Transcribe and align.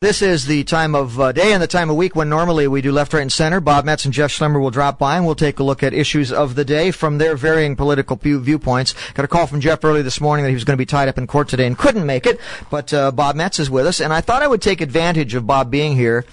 This 0.00 0.22
is 0.22 0.46
the 0.46 0.62
time 0.62 0.94
of 0.94 1.18
uh, 1.18 1.32
day 1.32 1.52
and 1.52 1.60
the 1.60 1.66
time 1.66 1.90
of 1.90 1.96
week 1.96 2.14
when 2.14 2.28
normally 2.28 2.68
we 2.68 2.80
do 2.80 2.92
left, 2.92 3.12
right, 3.12 3.20
and 3.20 3.32
center. 3.32 3.58
Bob 3.58 3.84
Metz 3.84 4.04
and 4.04 4.14
Jeff 4.14 4.30
Schlemmer 4.30 4.60
will 4.60 4.70
drop 4.70 4.96
by 4.96 5.16
and 5.16 5.26
we'll 5.26 5.34
take 5.34 5.58
a 5.58 5.64
look 5.64 5.82
at 5.82 5.92
issues 5.92 6.30
of 6.30 6.54
the 6.54 6.64
day 6.64 6.92
from 6.92 7.18
their 7.18 7.34
varying 7.34 7.74
political 7.74 8.14
view- 8.14 8.38
viewpoints. 8.38 8.94
Got 9.14 9.24
a 9.24 9.28
call 9.28 9.48
from 9.48 9.60
Jeff 9.60 9.84
early 9.84 10.02
this 10.02 10.20
morning 10.20 10.44
that 10.44 10.50
he 10.50 10.54
was 10.54 10.62
going 10.62 10.76
to 10.76 10.80
be 10.80 10.86
tied 10.86 11.08
up 11.08 11.18
in 11.18 11.26
court 11.26 11.48
today 11.48 11.66
and 11.66 11.76
couldn't 11.76 12.06
make 12.06 12.26
it, 12.26 12.38
but 12.70 12.94
uh, 12.94 13.10
Bob 13.10 13.34
Metz 13.34 13.58
is 13.58 13.70
with 13.70 13.88
us, 13.88 14.00
and 14.00 14.12
I 14.12 14.20
thought 14.20 14.40
I 14.40 14.46
would 14.46 14.62
take 14.62 14.80
advantage 14.80 15.34
of 15.34 15.48
Bob 15.48 15.68
being 15.68 15.96
here 15.96 16.24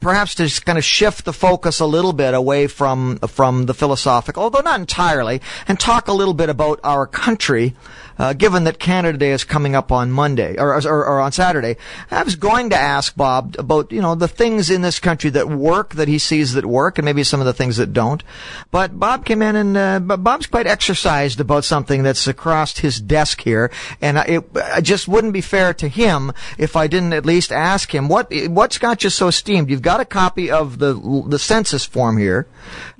perhaps 0.00 0.34
to 0.34 0.48
kind 0.64 0.78
of 0.78 0.84
shift 0.84 1.24
the 1.24 1.32
focus 1.32 1.80
a 1.80 1.86
little 1.86 2.12
bit 2.12 2.34
away 2.34 2.66
from 2.66 3.18
from 3.18 3.66
the 3.66 3.74
philosophical, 3.74 4.42
although 4.42 4.60
not 4.60 4.80
entirely, 4.80 5.40
and 5.66 5.80
talk 5.80 6.08
a 6.08 6.12
little 6.12 6.34
bit 6.34 6.48
about 6.48 6.80
our 6.84 7.06
country. 7.06 7.74
Uh, 8.16 8.32
given 8.32 8.62
that 8.62 8.78
Canada 8.78 9.18
Day 9.18 9.32
is 9.32 9.42
coming 9.42 9.74
up 9.74 9.90
on 9.90 10.12
Monday 10.12 10.56
or, 10.56 10.76
or, 10.76 11.04
or 11.04 11.20
on 11.20 11.32
Saturday, 11.32 11.76
I 12.12 12.22
was 12.22 12.36
going 12.36 12.70
to 12.70 12.76
ask 12.76 13.16
Bob 13.16 13.56
about 13.58 13.90
you 13.90 14.00
know 14.00 14.14
the 14.14 14.28
things 14.28 14.70
in 14.70 14.82
this 14.82 15.00
country 15.00 15.30
that 15.30 15.48
work 15.48 15.94
that 15.94 16.06
he 16.06 16.18
sees 16.18 16.52
that 16.54 16.64
work, 16.64 16.96
and 16.96 17.04
maybe 17.04 17.24
some 17.24 17.40
of 17.40 17.46
the 17.46 17.52
things 17.52 17.76
that 17.78 17.92
don't. 17.92 18.22
But 18.70 19.00
Bob 19.00 19.24
came 19.24 19.42
in 19.42 19.56
and 19.56 19.76
uh, 19.76 20.16
Bob's 20.16 20.46
quite 20.46 20.68
exercised 20.68 21.40
about 21.40 21.64
something 21.64 22.04
that's 22.04 22.28
across 22.28 22.78
his 22.78 23.00
desk 23.00 23.40
here, 23.40 23.72
and 24.00 24.18
it, 24.18 24.44
it 24.54 24.82
just 24.82 25.08
wouldn't 25.08 25.32
be 25.32 25.40
fair 25.40 25.74
to 25.74 25.88
him 25.88 26.32
if 26.56 26.76
I 26.76 26.86
didn't 26.86 27.14
at 27.14 27.26
least 27.26 27.50
ask 27.50 27.92
him 27.92 28.08
what 28.08 28.32
what's 28.48 28.78
got 28.78 29.02
you 29.02 29.10
so 29.10 29.30
steamed. 29.30 29.70
You've 29.70 29.82
got 29.84 30.00
a 30.00 30.04
copy 30.04 30.50
of 30.50 30.78
the 30.78 30.94
the 31.28 31.38
census 31.38 31.84
form 31.84 32.16
here. 32.18 32.46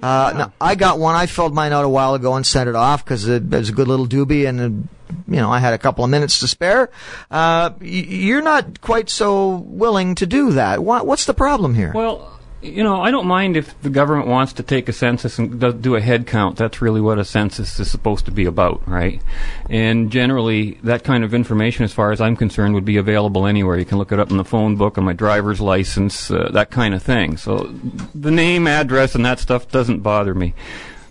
Uh, 0.02 0.32
now, 0.36 0.52
I 0.60 0.74
got 0.76 0.98
one. 0.98 1.14
I 1.16 1.26
filled 1.26 1.54
mine 1.54 1.72
out 1.72 1.84
a 1.84 1.88
while 1.88 2.14
ago 2.14 2.34
and 2.34 2.46
sent 2.46 2.68
it 2.68 2.76
off 2.76 3.04
because 3.04 3.26
it, 3.26 3.42
it 3.42 3.50
was 3.50 3.70
a 3.70 3.72
good 3.72 3.88
little 3.88 4.06
doobie 4.06 4.48
and. 4.48 4.60
Uh, 4.60 4.88
you 5.28 5.36
know, 5.36 5.50
I 5.50 5.58
had 5.60 5.74
a 5.74 5.78
couple 5.78 6.02
of 6.02 6.10
minutes 6.10 6.40
to 6.40 6.48
spare. 6.48 6.90
Uh, 7.30 7.70
y- 7.80 7.86
you're 7.86 8.42
not 8.42 8.80
quite 8.80 9.08
so 9.08 9.56
willing 9.56 10.16
to 10.16 10.26
do 10.26 10.52
that. 10.52 10.82
Why, 10.82 11.02
what's 11.02 11.24
the 11.26 11.34
problem 11.34 11.74
here? 11.74 11.92
Well, 11.94 12.33
you 12.64 12.82
know, 12.82 13.02
I 13.02 13.10
don't 13.10 13.26
mind 13.26 13.56
if 13.56 13.80
the 13.82 13.90
government 13.90 14.26
wants 14.26 14.54
to 14.54 14.62
take 14.62 14.88
a 14.88 14.92
census 14.92 15.38
and 15.38 15.60
do- 15.82 15.94
a 15.94 16.00
head 16.00 16.26
count. 16.26 16.56
That's 16.56 16.80
really 16.80 17.00
what 17.00 17.18
a 17.18 17.24
census 17.24 17.78
is 17.78 17.90
supposed 17.90 18.24
to 18.24 18.30
be 18.30 18.46
about, 18.46 18.86
right? 18.88 19.20
And 19.68 20.10
generally, 20.10 20.78
that 20.82 21.04
kind 21.04 21.24
of 21.24 21.34
information, 21.34 21.84
as 21.84 21.92
far 21.92 22.10
as 22.10 22.20
I'm 22.20 22.36
concerned, 22.36 22.74
would 22.74 22.84
be 22.84 22.96
available 22.96 23.46
anywhere. 23.46 23.78
You 23.78 23.84
can 23.84 23.98
look 23.98 24.12
it 24.12 24.18
up 24.18 24.30
in 24.30 24.38
the 24.38 24.44
phone 24.44 24.76
book, 24.76 24.96
on 24.96 25.04
my 25.04 25.12
driver's 25.12 25.60
license, 25.60 26.30
uh, 26.30 26.50
that 26.52 26.70
kind 26.70 26.94
of 26.94 27.02
thing. 27.02 27.36
So 27.36 27.72
the 28.14 28.30
name, 28.30 28.66
address, 28.66 29.14
and 29.14 29.24
that 29.26 29.38
stuff 29.38 29.68
doesn't 29.70 30.00
bother 30.00 30.34
me. 30.34 30.54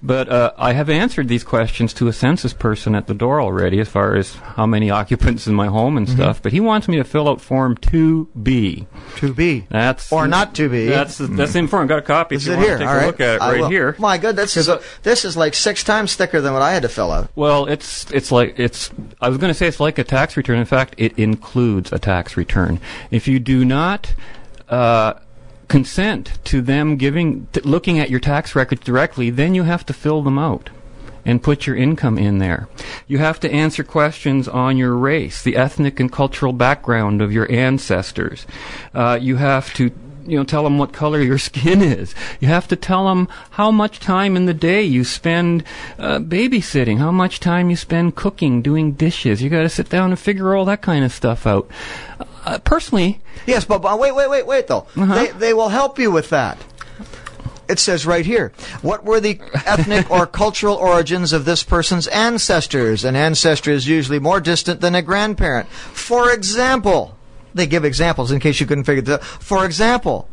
But 0.05 0.27
uh, 0.27 0.51
I 0.57 0.73
have 0.73 0.89
answered 0.89 1.29
these 1.29 1.45
questions 1.45 1.93
to 1.93 2.09
a 2.09 2.13
census 2.13 2.51
person 2.51 2.93
at 2.93 3.07
the 3.07 3.13
door 3.13 3.39
already, 3.39 3.79
as 3.79 3.87
far 3.87 4.15
as 4.17 4.35
how 4.35 4.65
many 4.65 4.89
occupants 4.99 5.47
in 5.47 5.55
my 5.55 5.67
home 5.67 5.95
and 5.95 6.09
stuff. 6.09 6.41
But 6.41 6.51
he 6.51 6.59
wants 6.59 6.89
me 6.89 6.97
to 6.97 7.05
fill 7.05 7.29
out 7.29 7.39
Form 7.39 7.77
2B. 7.77 8.85
Two 9.15 9.33
B. 9.33 9.65
That's 9.69 10.11
Or 10.11 10.27
not 10.27 10.53
two 10.53 10.67
B. 10.67 10.87
That's 10.87 11.17
that's 11.19 11.53
the 11.53 11.59
inform. 11.59 11.87
Got 11.87 11.99
a 11.99 12.01
copy. 12.01 12.35
Is 12.35 12.47
if 12.47 12.51
you 12.51 12.53
it 12.53 12.57
want 12.57 12.67
here? 12.67 12.77
to 12.79 12.83
take 12.83 12.87
All 12.89 12.93
a 12.95 12.97
right. 12.97 13.05
look 13.07 13.19
at 13.21 13.35
it 13.35 13.41
I 13.41 13.51
right 13.53 13.59
will. 13.61 13.69
here. 13.69 13.95
My 13.97 14.17
God, 14.17 14.35
this 14.35 14.57
is 14.57 14.67
uh, 14.67 14.81
this 15.03 15.23
is 15.23 15.37
like 15.37 15.53
six 15.53 15.85
times 15.85 16.15
thicker 16.15 16.41
than 16.41 16.51
what 16.51 16.61
I 16.61 16.73
had 16.73 16.81
to 16.83 16.89
fill 16.89 17.09
out. 17.11 17.29
Well, 17.35 17.67
it's 17.67 18.11
it's 18.11 18.29
like 18.29 18.55
it's. 18.59 18.91
I 19.21 19.29
was 19.29 19.37
going 19.37 19.51
to 19.51 19.57
say 19.57 19.67
it's 19.67 19.79
like 19.79 19.97
a 19.99 20.03
tax 20.03 20.35
return. 20.35 20.59
In 20.59 20.65
fact, 20.65 20.95
it 20.97 21.17
includes 21.17 21.93
a 21.93 21.97
tax 21.99 22.35
return. 22.35 22.81
If 23.09 23.27
you 23.29 23.39
do 23.39 23.63
not. 23.63 24.13
Uh, 24.67 25.13
consent 25.67 26.37
to 26.43 26.61
them 26.61 26.97
giving 26.97 27.47
looking 27.63 27.99
at 27.99 28.09
your 28.09 28.19
tax 28.19 28.55
records 28.55 28.81
directly 28.83 29.29
then 29.29 29.55
you 29.55 29.63
have 29.63 29.85
to 29.85 29.93
fill 29.93 30.21
them 30.21 30.37
out 30.37 30.69
and 31.25 31.41
put 31.41 31.65
your 31.65 31.75
income 31.75 32.17
in 32.17 32.39
there. 32.39 32.67
You 33.07 33.19
have 33.19 33.39
to 33.41 33.51
answer 33.51 33.83
questions 33.83 34.47
on 34.47 34.77
your 34.77 34.95
race, 34.95 35.41
the 35.41 35.55
ethnic 35.55 35.99
and 35.99 36.11
cultural 36.11 36.53
background 36.53 37.21
of 37.21 37.31
your 37.31 37.49
ancestors. 37.51 38.45
Uh, 38.93 39.17
you 39.21 39.37
have 39.37 39.73
to 39.75 39.91
you 40.25 40.37
know, 40.37 40.43
tell 40.43 40.63
them 40.63 40.77
what 40.77 40.93
color 40.93 41.21
your 41.21 41.37
skin 41.49 41.81
is. 41.81 42.13
You 42.39 42.47
have 42.47 42.67
to 42.69 42.75
tell 42.75 43.07
them 43.07 43.27
how 43.51 43.71
much 43.71 43.99
time 43.99 44.35
in 44.35 44.45
the 44.45 44.53
day 44.53 44.83
you 44.83 45.03
spend 45.03 45.63
uh, 45.97 46.19
babysitting, 46.19 46.97
how 46.97 47.11
much 47.11 47.39
time 47.39 47.69
you 47.69 47.75
spend 47.75 48.15
cooking, 48.15 48.61
doing 48.61 48.93
dishes. 48.93 49.41
You 49.41 49.49
got 49.49 49.61
to 49.61 49.69
sit 49.69 49.89
down 49.89 50.11
and 50.11 50.19
figure 50.19 50.55
all 50.55 50.65
that 50.65 50.81
kind 50.81 51.03
of 51.03 51.11
stuff 51.11 51.45
out. 51.45 51.69
Uh, 52.45 52.59
personally, 52.59 53.21
Yes, 53.45 53.65
but, 53.65 53.79
but 53.81 53.99
wait, 53.99 54.13
wait, 54.13 54.29
wait, 54.29 54.45
wait, 54.45 54.67
though. 54.67 54.85
Uh-huh. 54.95 55.15
They, 55.15 55.31
they 55.31 55.53
will 55.53 55.69
help 55.69 55.97
you 55.99 56.11
with 56.11 56.29
that. 56.29 56.57
It 57.69 57.79
says 57.79 58.05
right 58.05 58.25
here, 58.25 58.51
what 58.81 59.05
were 59.05 59.19
the 59.21 59.39
ethnic 59.65 60.11
or 60.11 60.27
cultural 60.41 60.75
origins 60.75 61.31
of 61.31 61.45
this 61.45 61.63
person's 61.63 62.07
ancestors? 62.07 63.05
An 63.05 63.15
ancestor 63.15 63.71
is 63.71 63.87
usually 63.87 64.19
more 64.19 64.41
distant 64.41 64.81
than 64.81 64.95
a 64.95 65.01
grandparent. 65.01 65.69
For 65.69 66.31
example, 66.31 67.17
they 67.53 67.65
give 67.65 67.85
examples 67.85 68.31
in 68.31 68.39
case 68.39 68.59
you 68.59 68.65
couldn't 68.65 68.83
figure 68.83 69.01
this 69.01 69.15
out. 69.15 69.23
For 69.23 69.65
example, 69.65 70.27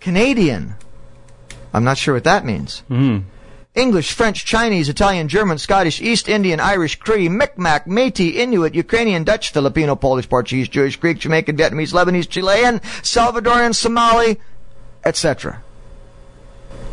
Canadian. 0.00 0.76
I'm 1.74 1.84
not 1.84 1.98
sure 1.98 2.14
what 2.14 2.24
that 2.24 2.44
means. 2.44 2.82
English, 3.74 4.12
French, 4.12 4.44
Chinese, 4.44 4.88
Italian, 4.88 5.28
German, 5.28 5.56
Scottish, 5.58 6.00
East 6.02 6.28
Indian, 6.28 6.58
Irish, 6.58 6.96
Cree, 6.96 7.28
Micmac, 7.28 7.86
Métis, 7.86 8.34
Inuit, 8.34 8.74
Ukrainian, 8.74 9.22
Dutch, 9.24 9.52
Filipino, 9.52 9.94
Polish, 9.94 10.28
Portuguese, 10.28 10.68
Jewish, 10.68 10.96
Greek, 10.96 11.18
Jamaican, 11.18 11.56
Vietnamese, 11.56 11.92
Lebanese, 11.92 12.28
Chilean, 12.28 12.80
Salvadorian, 13.02 13.74
Somali, 13.74 14.40
etc. 15.04 15.62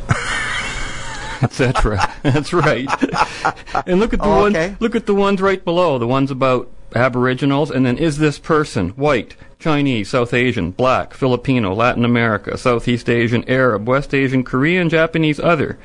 etc. 1.42 2.14
That's 2.24 2.54
right. 2.54 2.88
and 3.88 4.00
look 4.00 4.14
at 4.14 4.20
the 4.20 4.26
Oh, 4.26 4.42
one. 4.42 4.56
okay. 4.56 4.76
Look 4.80 4.96
at 4.96 5.06
the 5.06 5.16
ones 5.16 5.42
right 5.42 5.64
below. 5.64 5.98
The 5.98 6.08
ones 6.08 6.30
about 6.32 6.70
Aboriginals, 6.94 7.72
and 7.72 7.86
then 7.86 7.98
is 7.98 8.18
this 8.20 8.40
person 8.40 8.90
white, 8.90 9.36
Chinese, 9.60 10.10
South 10.10 10.34
Asian, 10.34 10.72
Black, 10.72 11.14
Filipino, 11.14 11.74
Latin 11.74 12.06
America, 12.06 12.58
Southeast 12.58 13.10
Asian, 13.10 13.44
Arab, 13.50 13.88
West 13.88 14.14
Asian, 14.14 14.44
Korean, 14.44 14.88
Japanese, 14.90 15.40
other. 15.40 15.78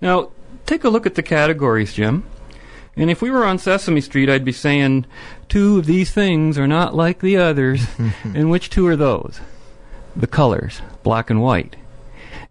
Now, 0.00 0.30
take 0.66 0.84
a 0.84 0.88
look 0.88 1.06
at 1.06 1.14
the 1.14 1.22
categories, 1.22 1.94
Jim. 1.94 2.24
And 2.96 3.10
if 3.10 3.20
we 3.20 3.30
were 3.30 3.44
on 3.44 3.58
Sesame 3.58 4.00
Street, 4.00 4.30
I'd 4.30 4.44
be 4.44 4.52
saying, 4.52 5.06
two 5.48 5.78
of 5.78 5.86
these 5.86 6.10
things 6.10 6.58
are 6.58 6.66
not 6.66 6.94
like 6.94 7.20
the 7.20 7.36
others. 7.36 7.86
and 8.24 8.50
which 8.50 8.70
two 8.70 8.86
are 8.86 8.96
those? 8.96 9.40
The 10.14 10.26
colors, 10.26 10.80
black 11.02 11.28
and 11.28 11.42
white. 11.42 11.76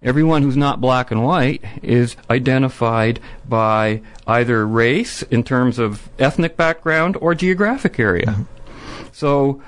Everyone 0.03 0.43
who's 0.43 0.57
not 0.57 0.79
black 0.79 1.09
and 1.09 1.23
white 1.23 1.63
is 1.81 2.15
identified 2.29 3.19
by 3.49 4.01
either 4.27 4.67
race 4.67 5.23
in 5.23 5.43
terms 5.43 5.79
of 5.79 6.09
ethnic 6.19 6.55
background 6.55 7.17
or 7.19 7.33
geographic 7.33 7.99
area. 7.99 8.27
Mm-hmm. 8.27 8.43
So, 9.13 9.63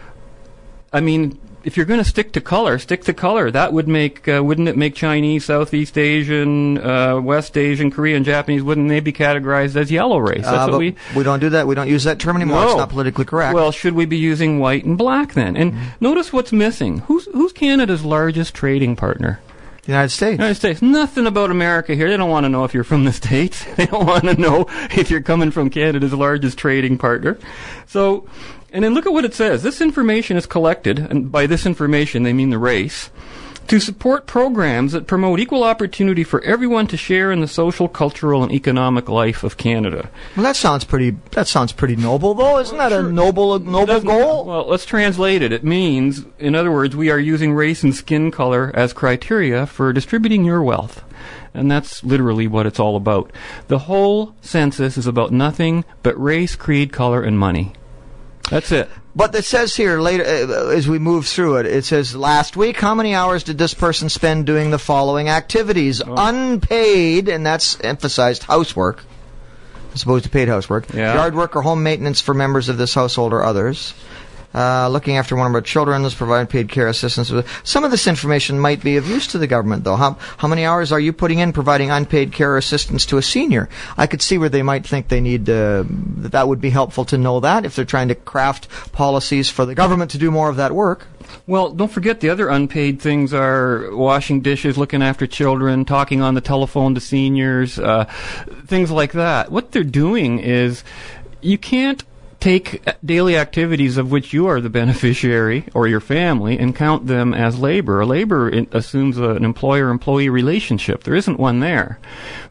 I 0.94 1.02
mean, 1.02 1.40
if 1.68 1.76
you're 1.76 1.86
going 1.86 2.00
to 2.00 2.10
stick 2.10 2.32
to 2.32 2.40
color, 2.42 2.80
stick 2.80 3.04
to 3.04 3.14
color. 3.14 3.52
That 3.52 3.74
would 3.74 3.90
make, 3.90 4.26
uh, 4.28 4.42
wouldn't 4.44 4.70
it 4.70 4.78
make 4.78 4.96
Chinese, 4.96 5.44
Southeast 5.46 5.98
Asian, 5.98 6.78
uh, 6.78 7.20
West 7.20 7.58
Asian, 7.58 7.92
Korean, 7.92 8.24
Japanese, 8.24 8.64
wouldn't 8.64 8.88
they 8.88 9.02
be 9.02 9.12
categorized 9.12 9.76
as 9.76 9.92
yellow 9.92 10.18
race? 10.18 10.46
That's 10.46 10.70
Uh, 10.70 10.72
what 10.72 10.80
we. 10.80 10.96
we 11.16 11.24
don't 11.24 11.40
do 11.42 11.50
that. 11.50 11.68
We 11.68 11.76
don't 11.76 11.90
use 11.90 12.06
that 12.06 12.20
term 12.20 12.38
anymore. 12.38 12.62
No. 12.62 12.68
It's 12.70 12.78
not 12.78 12.90
politically 12.90 13.26
correct. 13.26 13.54
Well, 13.54 13.72
should 13.74 13.94
we 13.96 14.06
be 14.06 14.18
using 14.18 14.60
white 14.60 14.86
and 14.86 14.98
black 14.98 15.34
then? 15.34 15.58
And 15.58 15.76
notice 16.00 16.32
what's 16.32 16.54
missing. 16.54 17.00
Who's 17.00 17.26
who's 17.34 17.52
Canada's 17.52 18.04
largest 18.06 18.56
trading 18.56 18.96
partner? 18.96 19.40
the 19.84 19.92
United 19.94 20.10
States. 20.10 20.38
United 20.38 20.56
States. 20.56 20.82
Nothing 20.82 21.28
about 21.28 21.50
America 21.50 21.96
here. 21.96 22.10
They 22.10 22.18
don't 22.18 22.30
want 22.30 22.44
to 22.44 22.50
know 22.50 22.66
if 22.66 22.74
you're 22.74 22.84
from 22.84 23.06
the 23.06 23.14
States. 23.14 23.66
They 23.78 23.86
don't 23.86 24.06
want 24.06 24.24
to 24.26 24.34
know 24.36 24.66
if 24.92 25.10
you're 25.10 25.22
coming 25.22 25.50
from 25.52 25.70
Canada's 25.70 26.14
largest 26.14 26.58
trading 26.58 26.98
partner. 26.98 27.38
So, 27.88 28.26
and 28.72 28.84
then 28.84 28.94
look 28.94 29.06
at 29.06 29.14
what 29.14 29.26
it 29.26 29.34
says. 29.34 29.64
This 29.64 29.82
information 29.82 30.38
is 30.38 30.46
collected, 30.46 31.00
and 31.00 31.32
by 31.32 31.48
this 31.48 31.66
information 31.66 32.24
they 32.24 32.34
mean 32.34 32.50
the 32.50 32.58
race, 32.58 33.10
to 33.68 33.80
support 33.82 34.28
programs 34.28 34.94
that 34.94 35.08
promote 35.08 35.40
equal 35.40 35.64
opportunity 35.64 36.24
for 36.24 36.42
everyone 36.44 36.88
to 36.88 36.96
share 36.96 37.32
in 37.32 37.42
the 37.42 37.48
social, 37.48 37.90
cultural, 37.90 38.42
and 38.42 38.52
economic 38.52 39.10
life 39.10 39.44
of 39.44 39.58
Canada. 39.58 40.10
Well, 40.36 40.46
that 40.46 40.56
sounds 40.56 40.86
pretty. 40.86 41.18
That 41.32 41.48
sounds 41.48 41.74
pretty 41.74 41.98
noble, 41.98 42.34
though. 42.34 42.60
Isn't 42.60 42.78
that 42.78 42.94
a 42.94 43.04
noble, 43.04 43.60
noble 43.60 44.00
goal? 44.00 44.46
Well, 44.46 44.68
let's 44.68 44.86
translate 44.86 45.42
it. 45.42 45.52
It 45.52 45.66
means, 45.66 46.24
in 46.40 46.56
other 46.56 46.72
words, 46.72 46.96
we 46.96 47.10
are 47.10 47.20
using 47.20 47.54
race 47.54 47.84
and 47.84 47.94
skin 47.94 48.32
color 48.32 48.72
as 48.74 48.94
criteria 48.94 49.66
for 49.66 49.92
distributing 49.92 50.46
your 50.46 50.64
wealth. 50.64 51.04
And 51.54 51.70
that's 51.70 52.04
literally 52.04 52.48
what 52.48 52.68
it's 52.68 52.80
all 52.80 52.96
about. 52.96 53.32
The 53.68 53.80
whole 53.80 54.36
census 54.42 54.98
is 54.98 55.08
about 55.08 55.32
nothing 55.32 55.84
but 56.04 56.22
race, 56.22 56.56
creed, 56.56 56.94
color, 56.94 57.22
and 57.22 57.38
money. 57.38 57.74
That's 58.50 58.72
it. 58.72 58.90
But 59.16 59.34
it 59.34 59.46
says 59.46 59.76
here 59.76 60.00
later, 60.00 60.24
uh, 60.24 60.70
as 60.70 60.88
we 60.88 61.00
move 61.00 61.26
through 61.26 61.58
it, 61.58 61.66
it 61.66 61.86
says 61.86 62.16
last 62.16 62.56
week, 62.56 62.78
how 62.78 62.94
many 62.94 63.16
hours 63.16 63.44
did 63.44 63.58
this 63.58 63.74
person 63.74 64.10
spend 64.10 64.46
doing 64.46 64.70
the 64.70 64.80
following 64.80 65.28
activities? 65.28 66.02
Oh. 66.02 66.16
Unpaid, 66.18 67.28
and 67.28 67.46
that's 67.46 67.80
emphasized 67.82 68.44
housework, 68.44 69.04
as 69.94 70.04
opposed 70.04 70.26
to 70.26 70.30
paid 70.30 70.48
housework. 70.48 70.94
Yeah. 70.94 71.16
Yard 71.16 71.36
work 71.36 71.56
or 71.56 71.62
home 71.62 71.82
maintenance 71.82 72.22
for 72.22 72.34
members 72.34 72.70
of 72.70 72.78
this 72.78 72.94
household 72.94 73.34
or 73.34 73.44
others. 73.44 73.94
Uh, 74.58 74.90
looking 74.90 75.18
after 75.18 75.36
one 75.36 75.46
of 75.46 75.54
our 75.54 75.62
children, 75.62 76.10
provide 76.10 76.50
paid 76.50 76.70
care 76.70 76.88
assistance. 76.88 77.32
Some 77.64 77.84
of 77.84 77.92
this 77.92 78.08
information 78.08 78.60
might 78.60 78.82
be 78.84 78.98
of 78.98 79.08
use 79.08 79.28
to 79.28 79.38
the 79.38 79.46
government, 79.46 79.84
though. 79.84 79.96
How, 79.96 80.18
how 80.38 80.48
many 80.48 80.66
hours 80.66 80.92
are 80.92 81.00
you 81.00 81.14
putting 81.14 81.38
in 81.38 81.54
providing 81.54 81.92
unpaid 81.92 82.34
care 82.34 82.58
assistance 82.58 83.06
to 83.08 83.18
a 83.18 83.22
senior? 83.22 83.70
I 83.98 84.08
could 84.08 84.22
see 84.22 84.40
where 84.40 84.50
they 84.50 84.64
might 84.64 84.84
think 84.84 85.10
they 85.10 85.22
need 85.22 85.48
uh, 85.48 85.84
that 85.88 86.48
would 86.48 86.60
be 86.60 86.72
helpful 86.72 87.06
to 87.06 87.20
know 87.20 87.40
that 87.42 87.66
if 87.66 87.76
they're 87.76 87.86
trying 87.86 88.08
to 88.08 88.16
craft 88.16 88.68
policies 88.94 89.48
for 89.48 89.66
the 89.66 89.76
government 89.76 90.10
to 90.12 90.18
do 90.18 90.32
more 90.32 90.50
of 90.50 90.56
that 90.56 90.72
work. 90.72 91.06
Well, 91.46 91.72
don't 91.72 91.92
forget 91.92 92.22
the 92.22 92.30
other 92.30 92.50
unpaid 92.50 93.00
things 93.00 93.34
are 93.34 93.96
washing 93.96 94.42
dishes, 94.42 94.78
looking 94.78 95.04
after 95.04 95.28
children, 95.28 95.86
talking 95.86 96.22
on 96.22 96.34
the 96.34 96.42
telephone 96.42 96.96
to 96.96 97.02
seniors, 97.02 97.78
uh, 97.78 98.06
things 98.66 98.90
like 98.90 99.12
that. 99.12 99.52
What 99.52 99.72
they're 99.72 99.84
doing 99.84 100.40
is 100.40 100.84
you 101.42 101.58
can't 101.58 102.04
take 102.40 102.84
daily 103.04 103.36
activities 103.36 103.98
of 103.98 104.12
which 104.12 104.32
you 104.32 104.48
are 104.48 104.62
the 104.62 104.70
beneficiary 104.70 105.66
or 105.74 105.88
your 105.88 106.00
family 106.00 106.58
and 106.58 106.76
count 106.76 107.08
them 107.08 107.34
as 107.34 107.60
labor. 107.60 108.06
Labor 108.06 108.50
assumes 108.72 109.18
an 109.18 109.44
employer 109.44 109.90
employee 109.90 110.30
relationship. 110.30 111.04
There 111.04 111.16
isn't 111.16 111.40
one 111.40 111.60
there. 111.60 112.00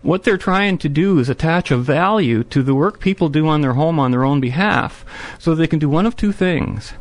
What 0.02 0.24
they're 0.24 0.36
trying 0.36 0.78
to 0.78 0.88
do 0.88 1.18
is 1.18 1.28
attach 1.28 1.70
a 1.70 1.76
value 1.76 2.42
to 2.44 2.62
the 2.62 2.74
work 2.74 3.00
people 3.00 3.28
do 3.28 3.46
on 3.46 3.60
their 3.60 3.74
home 3.74 3.98
on 3.98 4.10
their 4.10 4.24
own 4.24 4.40
behalf 4.40 5.04
so 5.38 5.54
they 5.54 5.66
can 5.66 5.78
do 5.78 5.88
one 5.88 6.06
of 6.06 6.16
two 6.16 6.32
things 6.32 6.92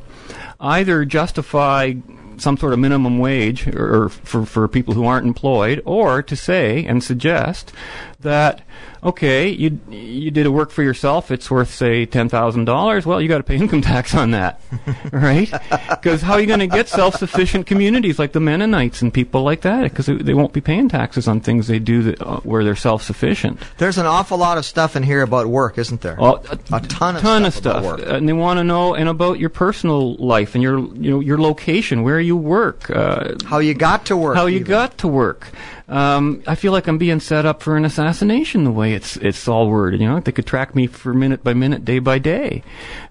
either 0.59 1.03
justify 1.03 1.93
some 2.37 2.57
sort 2.57 2.73
of 2.73 2.79
minimum 2.79 3.19
wage 3.19 3.67
or, 3.67 4.05
or 4.05 4.09
for, 4.09 4.45
for 4.45 4.67
people 4.67 4.93
who 4.93 5.05
aren't 5.05 5.27
employed, 5.27 5.81
or 5.85 6.21
to 6.21 6.35
say 6.35 6.85
and 6.85 7.03
suggest 7.03 7.71
that 8.19 8.61
okay, 9.05 9.47
you 9.47 9.79
you 9.89 10.31
did 10.31 10.45
a 10.45 10.51
work 10.51 10.71
for 10.71 10.83
yourself. 10.83 11.31
It's 11.31 11.49
worth 11.49 11.73
say 11.73 12.05
ten 12.05 12.27
thousand 12.27 12.65
dollars. 12.65 13.05
Well, 13.05 13.21
you 13.21 13.29
got 13.29 13.37
to 13.37 13.43
pay 13.43 13.55
income 13.55 13.81
tax 13.81 14.15
on 14.15 14.31
that, 14.31 14.59
right? 15.11 15.49
Because 15.89 16.21
how 16.21 16.33
are 16.33 16.41
you 16.41 16.47
going 16.47 16.59
to 16.59 16.67
get 16.67 16.89
self-sufficient 16.89 17.67
communities 17.67 18.17
like 18.19 18.33
the 18.33 18.39
Mennonites 18.39 19.01
and 19.01 19.13
people 19.13 19.43
like 19.43 19.61
that? 19.61 19.83
Because 19.83 20.07
they, 20.07 20.33
won't 20.33 20.51
be 20.51 20.61
paying 20.61 20.89
taxes 20.89 21.27
on 21.27 21.39
things 21.39 21.67
they 21.67 21.79
do 21.79 22.01
that, 22.03 22.21
uh, 22.21 22.39
where 22.41 22.63
they're 22.63 22.75
self-sufficient. 22.75 23.59
There's 23.77 23.97
an 23.97 24.05
awful 24.05 24.37
lot 24.37 24.57
of 24.57 24.65
stuff 24.65 24.95
in 24.95 25.03
here 25.03 25.21
about 25.21 25.47
work, 25.47 25.77
isn't 25.77 26.01
there? 26.01 26.17
Oh, 26.19 26.43
a, 26.49 26.59
a, 26.73 26.81
ton 26.81 27.15
of 27.15 27.21
ton 27.21 27.49
stuff. 27.51 27.85
Of 27.85 27.99
stuff. 27.99 28.09
and 28.09 28.27
they 28.27 28.33
want 28.33 28.57
to 28.57 28.63
know 28.63 28.95
and 28.95 29.07
about 29.07 29.39
your 29.39 29.49
personal 29.49 30.15
life 30.15 30.55
and 30.55 30.63
your 30.63 30.79
you 30.79 31.11
know 31.11 31.19
your 31.19 31.37
location, 31.37 32.01
where 32.03 32.19
you 32.19 32.35
work, 32.35 32.89
uh, 32.89 33.35
how 33.45 33.59
you 33.59 33.73
got 33.73 34.05
to 34.07 34.17
work, 34.17 34.35
how 34.35 34.47
you 34.47 34.59
got 34.61 34.97
to 34.99 35.07
work. 35.07 35.51
Um, 35.87 36.41
I 36.47 36.55
feel 36.55 36.71
like 36.71 36.87
I'm 36.87 36.97
being 36.97 37.19
set 37.19 37.45
up 37.45 37.61
for 37.61 37.77
an 37.77 37.85
assassination 37.85 38.63
the 38.63 38.71
way 38.71 38.93
it's 38.93 39.17
it's 39.17 39.47
all 39.47 39.69
worded. 39.69 40.01
You 40.01 40.07
know, 40.07 40.19
they 40.19 40.31
could 40.31 40.47
track 40.47 40.73
me 40.73 40.87
for 40.87 41.13
minute 41.13 41.43
by 41.43 41.53
minute, 41.53 41.85
day 41.85 41.99
by 41.99 42.17
day, 42.17 42.63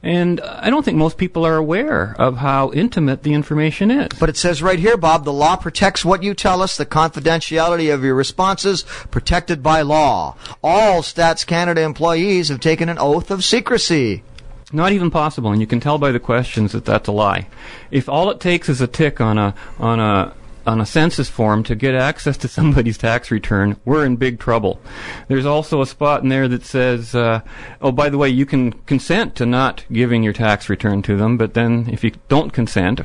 and 0.02 0.40
I 0.40 0.70
don't 0.70 0.84
think 0.84 0.98
most 0.98 1.16
people 1.16 1.46
are 1.46 1.56
aware 1.56 2.16
of 2.18 2.38
how 2.38 2.72
intimate 2.72 3.22
the 3.22 3.32
information 3.32 3.92
is. 3.92 4.08
But 4.18 4.28
it 4.28 4.36
says 4.36 4.60
right 4.60 4.78
here, 4.78 4.96
Bob, 4.96 5.24
the 5.24 5.32
law 5.32 5.54
protects 5.54 6.04
what 6.04 6.24
you 6.24 6.34
tell 6.34 6.62
us. 6.62 6.76
The 6.76 6.84
confidentiality 6.84 7.94
of 7.94 8.02
your 8.02 8.16
responses 8.16 8.82
protected 9.10 9.62
by 9.62 9.82
law. 9.82 10.36
All 10.62 11.02
Stats 11.02 11.46
Canada 11.46 11.82
employees 11.82 12.48
have 12.48 12.60
taken 12.60 12.88
an 12.88 12.98
oath 12.98 13.30
of 13.30 13.44
secrecy. 13.44 14.24
Not 14.72 14.90
even 14.90 15.12
possible, 15.12 15.52
and 15.52 15.60
you 15.60 15.68
can 15.68 15.78
tell 15.78 15.98
by 15.98 16.10
the 16.10 16.18
questions 16.18 16.72
that 16.72 16.84
that's 16.84 17.06
a 17.06 17.12
lie. 17.12 17.46
If 17.92 18.08
all 18.08 18.30
it 18.30 18.40
takes 18.40 18.68
is 18.68 18.80
a 18.80 18.88
tick 18.88 19.20
on 19.20 19.38
a 19.38 19.54
on 19.78 20.00
a 20.00 20.34
on 20.66 20.80
a 20.80 20.86
census 20.86 21.28
form 21.28 21.62
to 21.64 21.74
get 21.74 21.94
access 21.94 22.36
to 22.38 22.48
somebody's 22.48 22.98
tax 22.98 23.30
return, 23.30 23.76
we're 23.84 24.04
in 24.04 24.16
big 24.16 24.38
trouble. 24.38 24.80
There's 25.28 25.46
also 25.46 25.80
a 25.82 25.86
spot 25.86 26.22
in 26.22 26.28
there 26.28 26.48
that 26.48 26.64
says, 26.64 27.14
uh, 27.14 27.40
oh, 27.80 27.92
by 27.92 28.08
the 28.08 28.18
way, 28.18 28.28
you 28.28 28.46
can 28.46 28.72
consent 28.72 29.34
to 29.36 29.46
not 29.46 29.84
giving 29.92 30.22
your 30.22 30.32
tax 30.32 30.68
return 30.68 31.02
to 31.02 31.16
them, 31.16 31.36
but 31.36 31.54
then 31.54 31.88
if 31.90 32.04
you 32.04 32.12
don't 32.28 32.52
consent, 32.52 33.02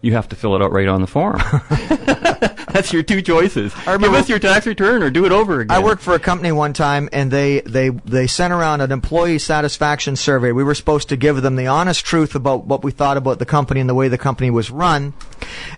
you 0.00 0.12
have 0.12 0.28
to 0.28 0.36
fill 0.36 0.54
it 0.54 0.62
out 0.62 0.72
right 0.72 0.88
on 0.88 1.00
the 1.00 1.06
form. 1.06 1.38
That's 2.76 2.92
your 2.92 3.02
two 3.02 3.22
choices. 3.22 3.72
Give 3.86 4.12
us 4.12 4.28
your 4.28 4.38
tax 4.38 4.66
return 4.66 5.02
or 5.02 5.08
do 5.08 5.24
it 5.24 5.32
over 5.32 5.60
again. 5.60 5.74
I 5.74 5.82
worked 5.82 6.02
for 6.02 6.14
a 6.14 6.18
company 6.18 6.52
one 6.52 6.74
time, 6.74 7.08
and 7.10 7.30
they, 7.30 7.60
they, 7.60 7.88
they 7.88 8.26
sent 8.26 8.52
around 8.52 8.82
an 8.82 8.92
employee 8.92 9.38
satisfaction 9.38 10.14
survey. 10.14 10.52
We 10.52 10.62
were 10.62 10.74
supposed 10.74 11.08
to 11.08 11.16
give 11.16 11.40
them 11.40 11.56
the 11.56 11.68
honest 11.68 12.04
truth 12.04 12.34
about 12.34 12.66
what 12.66 12.84
we 12.84 12.90
thought 12.92 13.16
about 13.16 13.38
the 13.38 13.46
company 13.46 13.80
and 13.80 13.88
the 13.88 13.94
way 13.94 14.08
the 14.08 14.18
company 14.18 14.50
was 14.50 14.70
run. 14.70 15.14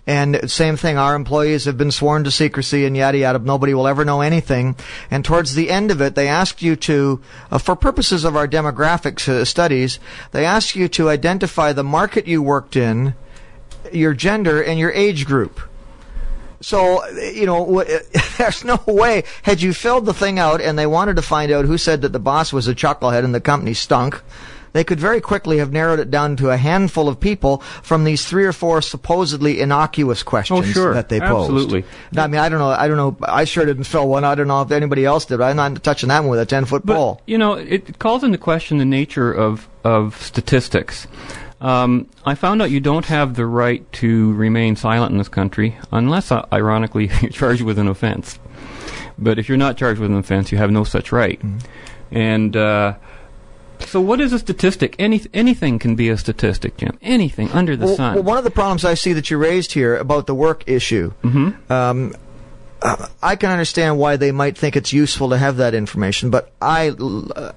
And 0.05 0.51
same 0.51 0.75
thing, 0.75 0.97
our 0.97 1.15
employees 1.15 1.65
have 1.65 1.77
been 1.77 1.91
sworn 1.91 2.25
to 2.25 2.31
secrecy 2.31 2.85
and 2.85 2.97
yada 2.97 3.19
yada. 3.19 3.39
Nobody 3.39 3.73
will 3.73 3.87
ever 3.87 4.03
know 4.03 4.19
anything. 4.19 4.75
And 5.09 5.23
towards 5.23 5.55
the 5.55 5.69
end 5.69 5.91
of 5.91 6.01
it, 6.01 6.15
they 6.15 6.27
asked 6.27 6.61
you 6.61 6.75
to, 6.75 7.21
uh, 7.49 7.59
for 7.59 7.77
purposes 7.77 8.25
of 8.25 8.35
our 8.35 8.47
demographics 8.47 9.29
uh, 9.29 9.45
studies, 9.45 9.99
they 10.31 10.45
asked 10.45 10.75
you 10.75 10.89
to 10.89 11.09
identify 11.09 11.71
the 11.71 11.83
market 11.83 12.27
you 12.27 12.41
worked 12.41 12.75
in, 12.75 13.13
your 13.91 14.13
gender, 14.13 14.61
and 14.61 14.79
your 14.79 14.91
age 14.91 15.25
group. 15.25 15.59
So, 16.61 17.07
you 17.11 17.45
know, 17.45 17.83
there's 18.37 18.63
no 18.63 18.79
way. 18.85 19.23
Had 19.43 19.61
you 19.61 19.73
filled 19.73 20.05
the 20.05 20.13
thing 20.13 20.39
out 20.39 20.61
and 20.61 20.77
they 20.77 20.85
wanted 20.87 21.15
to 21.15 21.21
find 21.21 21.51
out 21.51 21.65
who 21.65 21.77
said 21.77 22.01
that 22.01 22.11
the 22.11 22.19
boss 22.19 22.51
was 22.51 22.67
a 22.67 22.75
chucklehead 22.75 23.23
and 23.23 23.33
the 23.33 23.41
company 23.41 23.73
stunk, 23.73 24.21
they 24.73 24.83
could 24.83 24.99
very 24.99 25.21
quickly 25.21 25.57
have 25.57 25.71
narrowed 25.71 25.99
it 25.99 26.11
down 26.11 26.35
to 26.37 26.49
a 26.51 26.57
handful 26.57 27.07
of 27.07 27.19
people 27.19 27.57
from 27.81 28.03
these 28.03 28.25
three 28.25 28.45
or 28.45 28.53
four 28.53 28.81
supposedly 28.81 29.59
innocuous 29.59 30.21
questions 30.21 30.59
oh, 30.59 30.71
sure. 30.71 30.93
that 30.93 31.09
they 31.09 31.19
posed. 31.19 31.51
Absolutely. 31.51 31.85
I 32.15 32.27
mean, 32.27 32.39
I 32.39 32.49
don't 32.49 32.59
know. 32.59 32.69
I 32.69 32.87
don't 32.87 32.97
know. 32.97 33.17
I 33.23 33.45
sure 33.45 33.65
didn't 33.65 33.85
fill 33.85 34.07
one. 34.07 34.23
I 34.23 34.35
don't 34.35 34.47
know 34.47 34.61
if 34.61 34.71
anybody 34.71 35.05
else 35.05 35.25
did. 35.25 35.41
I'm 35.41 35.55
not 35.55 35.83
touching 35.83 36.09
that 36.09 36.19
one 36.19 36.29
with 36.29 36.39
a 36.39 36.45
ten 36.45 36.65
foot 36.65 36.85
pole. 36.85 37.21
You 37.25 37.37
know, 37.37 37.53
it 37.53 37.97
calls 37.99 38.23
into 38.23 38.37
question 38.37 38.77
the 38.77 38.85
nature 38.85 39.31
of 39.31 39.67
of 39.83 40.21
statistics. 40.21 41.07
Um, 41.61 42.09
I 42.25 42.35
found 42.35 42.61
out 42.61 42.71
you 42.71 42.79
don't 42.79 43.05
have 43.05 43.35
the 43.35 43.45
right 43.45 43.89
to 43.93 44.33
remain 44.33 44.75
silent 44.75 45.11
in 45.11 45.17
this 45.17 45.27
country 45.27 45.77
unless, 45.91 46.31
uh, 46.31 46.45
ironically, 46.53 47.11
you're 47.21 47.31
charged 47.31 47.61
with 47.61 47.77
an 47.79 47.87
offense. 47.87 48.39
But 49.17 49.37
if 49.37 49.49
you're 49.49 49.57
not 49.57 49.77
charged 49.77 49.99
with 49.99 50.11
an 50.11 50.17
offense, 50.17 50.51
you 50.51 50.57
have 50.57 50.71
no 50.71 50.83
such 50.83 51.11
right. 51.11 51.39
Mm-hmm. 51.39 52.17
And 52.17 52.55
uh, 52.55 52.95
so, 53.79 53.99
what 54.01 54.21
is 54.21 54.33
a 54.33 54.39
statistic? 54.39 54.95
Any, 54.97 55.21
anything 55.33 55.79
can 55.79 55.95
be 55.95 56.09
a 56.09 56.17
statistic, 56.17 56.77
Jim. 56.77 56.97
Anything 57.01 57.51
under 57.51 57.75
the 57.75 57.87
well, 57.87 57.95
sun. 57.95 58.15
Well, 58.15 58.23
one 58.23 58.37
of 58.37 58.43
the 58.43 58.51
problems 58.51 58.85
I 58.85 58.93
see 58.93 59.13
that 59.13 59.29
you 59.29 59.37
raised 59.37 59.73
here 59.73 59.97
about 59.97 60.27
the 60.27 60.35
work 60.35 60.63
issue. 60.67 61.13
Mm-hmm. 61.23 61.71
Um, 61.71 62.13
I 62.81 63.35
can 63.35 63.51
understand 63.51 63.97
why 63.97 64.15
they 64.15 64.31
might 64.31 64.57
think 64.57 64.75
it's 64.75 64.93
useful 64.93 65.29
to 65.29 65.37
have 65.37 65.57
that 65.57 65.73
information, 65.73 66.29
but 66.29 66.51
I, 66.61 66.93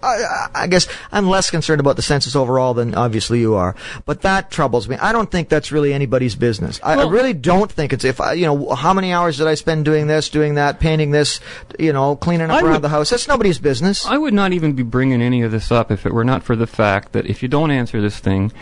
I, 0.02 0.48
I, 0.54 0.66
guess 0.66 0.88
I'm 1.12 1.28
less 1.28 1.50
concerned 1.50 1.80
about 1.80 1.96
the 1.96 2.02
census 2.02 2.34
overall 2.34 2.74
than 2.74 2.94
obviously 2.94 3.38
you 3.38 3.54
are. 3.54 3.76
But 4.04 4.22
that 4.22 4.50
troubles 4.50 4.88
me. 4.88 4.96
I 4.96 5.12
don't 5.12 5.30
think 5.30 5.48
that's 5.48 5.70
really 5.70 5.92
anybody's 5.92 6.34
business. 6.34 6.80
I, 6.82 6.96
well, 6.96 7.08
I 7.08 7.12
really 7.12 7.34
don't 7.34 7.70
think 7.70 7.92
it's 7.92 8.04
if 8.04 8.20
I, 8.20 8.32
you 8.32 8.46
know, 8.46 8.74
how 8.74 8.92
many 8.92 9.12
hours 9.12 9.38
did 9.38 9.46
I 9.46 9.54
spend 9.54 9.84
doing 9.84 10.08
this, 10.08 10.28
doing 10.28 10.56
that, 10.56 10.80
painting 10.80 11.12
this, 11.12 11.40
you 11.78 11.92
know, 11.92 12.16
cleaning 12.16 12.50
up 12.50 12.56
I 12.56 12.60
around 12.62 12.72
would, 12.72 12.82
the 12.82 12.88
house? 12.88 13.10
That's 13.10 13.28
nobody's 13.28 13.58
business. 13.58 14.04
I 14.06 14.18
would 14.18 14.34
not 14.34 14.52
even 14.52 14.72
be 14.72 14.82
bringing 14.82 15.22
any 15.22 15.42
of 15.42 15.52
this 15.52 15.70
up 15.70 15.92
if 15.92 16.04
it 16.04 16.12
were 16.12 16.24
not 16.24 16.42
for 16.42 16.56
the 16.56 16.66
fact 16.66 17.12
that 17.12 17.26
if 17.26 17.42
you 17.42 17.48
don't 17.48 17.70
answer 17.70 18.00
this 18.00 18.18
thing, 18.18 18.52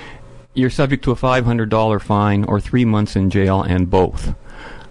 you're 0.52 0.68
subject 0.68 1.04
to 1.04 1.12
a 1.12 1.16
$500 1.16 2.02
fine 2.02 2.44
or 2.44 2.60
three 2.60 2.84
months 2.84 3.16
in 3.16 3.30
jail 3.30 3.62
and 3.62 3.88
both. 3.88 4.34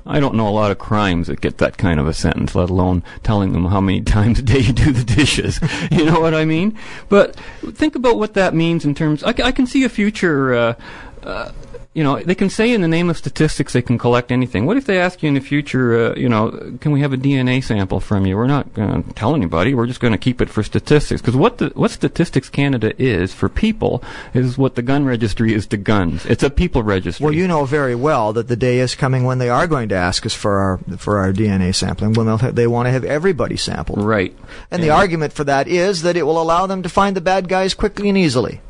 I 0.06 0.20
don't 0.20 0.36
know 0.36 0.48
a 0.48 0.50
lot 0.50 0.72
of 0.72 0.80
crimes 0.80 1.28
that 1.28 1.42
get 1.42 1.58
that 1.60 1.78
kind 1.78 2.00
of 2.00 2.08
a 2.08 2.14
sentence, 2.14 2.56
let 2.56 2.70
alone 2.70 3.04
telling 3.24 3.54
them 3.54 3.66
how 3.66 3.82
many 3.82 4.02
times 4.18 4.40
a 4.40 4.42
day 4.42 4.60
you 4.60 4.74
do 4.74 4.92
the 4.92 5.04
dishes. 5.04 5.60
you 5.92 6.06
know 6.06 6.20
what 6.20 6.34
I 6.34 6.46
mean? 6.46 6.78
But 7.10 7.36
think 7.74 7.96
about 7.96 8.18
what 8.18 8.34
that 8.34 8.54
means 8.54 8.86
in 8.86 8.96
terms. 8.96 9.24
I, 9.24 9.30
I 9.44 9.52
can 9.52 9.68
see 9.68 9.84
a 9.84 9.90
future. 9.90 10.54
Uh, 10.54 10.74
uh, 11.24 11.52
you 12.00 12.06
know, 12.06 12.18
they 12.18 12.34
can 12.34 12.50
say 12.50 12.72
in 12.72 12.80
the 12.80 12.88
name 12.88 13.10
of 13.10 13.18
statistics 13.18 13.74
they 13.74 13.82
can 13.82 13.98
collect 13.98 14.32
anything. 14.32 14.66
What 14.66 14.78
if 14.78 14.86
they 14.86 15.02
ask 15.02 15.22
you 15.22 15.28
in 15.28 15.34
the 15.34 15.42
future, 15.42 16.14
uh, 16.14 16.16
you 16.16 16.30
know, 16.30 16.78
can 16.80 16.94
we 16.94 17.02
have 17.02 17.12
a 17.12 17.18
DNA 17.18 17.62
sample 17.62 18.00
from 18.00 18.26
you? 18.26 18.38
We're 18.38 18.48
not 18.48 18.74
going 18.74 19.04
to 19.04 19.14
tell 19.16 19.36
anybody. 19.36 19.74
We're 19.74 19.86
just 19.86 20.00
going 20.00 20.14
to 20.14 20.18
keep 20.18 20.40
it 20.40 20.50
for 20.50 20.64
statistics. 20.64 21.22
Because 21.22 21.36
what 21.36 21.58
the, 21.58 21.74
what 21.76 21.92
Statistics 21.92 22.48
Canada 22.48 22.94
is 22.98 23.34
for 23.34 23.50
people 23.50 24.02
is 24.34 24.58
what 24.58 24.76
the 24.76 24.82
gun 24.82 25.04
registry 25.04 25.54
is 25.54 25.68
to 25.68 25.76
guns. 25.76 26.26
It's 26.26 26.42
a 26.42 26.50
people 26.50 26.84
registry. 26.84 27.22
Well, 27.22 27.34
you 27.34 27.50
know 27.50 27.66
very 27.66 27.96
well 27.96 28.32
that 28.32 28.48
the 28.48 28.56
day 28.56 28.80
is 28.80 28.96
coming 28.96 29.26
when 29.26 29.40
they 29.40 29.50
are 29.50 29.68
going 29.68 29.90
to 29.90 29.96
ask 29.96 30.26
us 30.26 30.34
for 30.34 30.58
our 30.58 30.80
for 30.96 31.18
our 31.18 31.34
DNA 31.34 31.76
sampling. 31.76 32.14
When 32.14 32.28
have, 32.28 32.56
they 32.56 32.68
want 32.68 32.86
to 32.86 32.92
have 32.92 33.04
everybody 33.04 33.58
sampled. 33.58 34.02
Right. 34.02 34.32
And, 34.72 34.80
and 34.80 34.84
the 34.84 34.92
argument 34.92 35.34
for 35.34 35.44
that 35.44 35.68
is 35.68 36.04
that 36.04 36.16
it 36.16 36.24
will 36.24 36.42
allow 36.42 36.66
them 36.66 36.82
to 36.84 36.88
find 36.88 37.14
the 37.14 37.20
bad 37.20 37.50
guys 37.50 37.74
quickly 37.74 38.08
and 38.08 38.18
easily. 38.18 38.62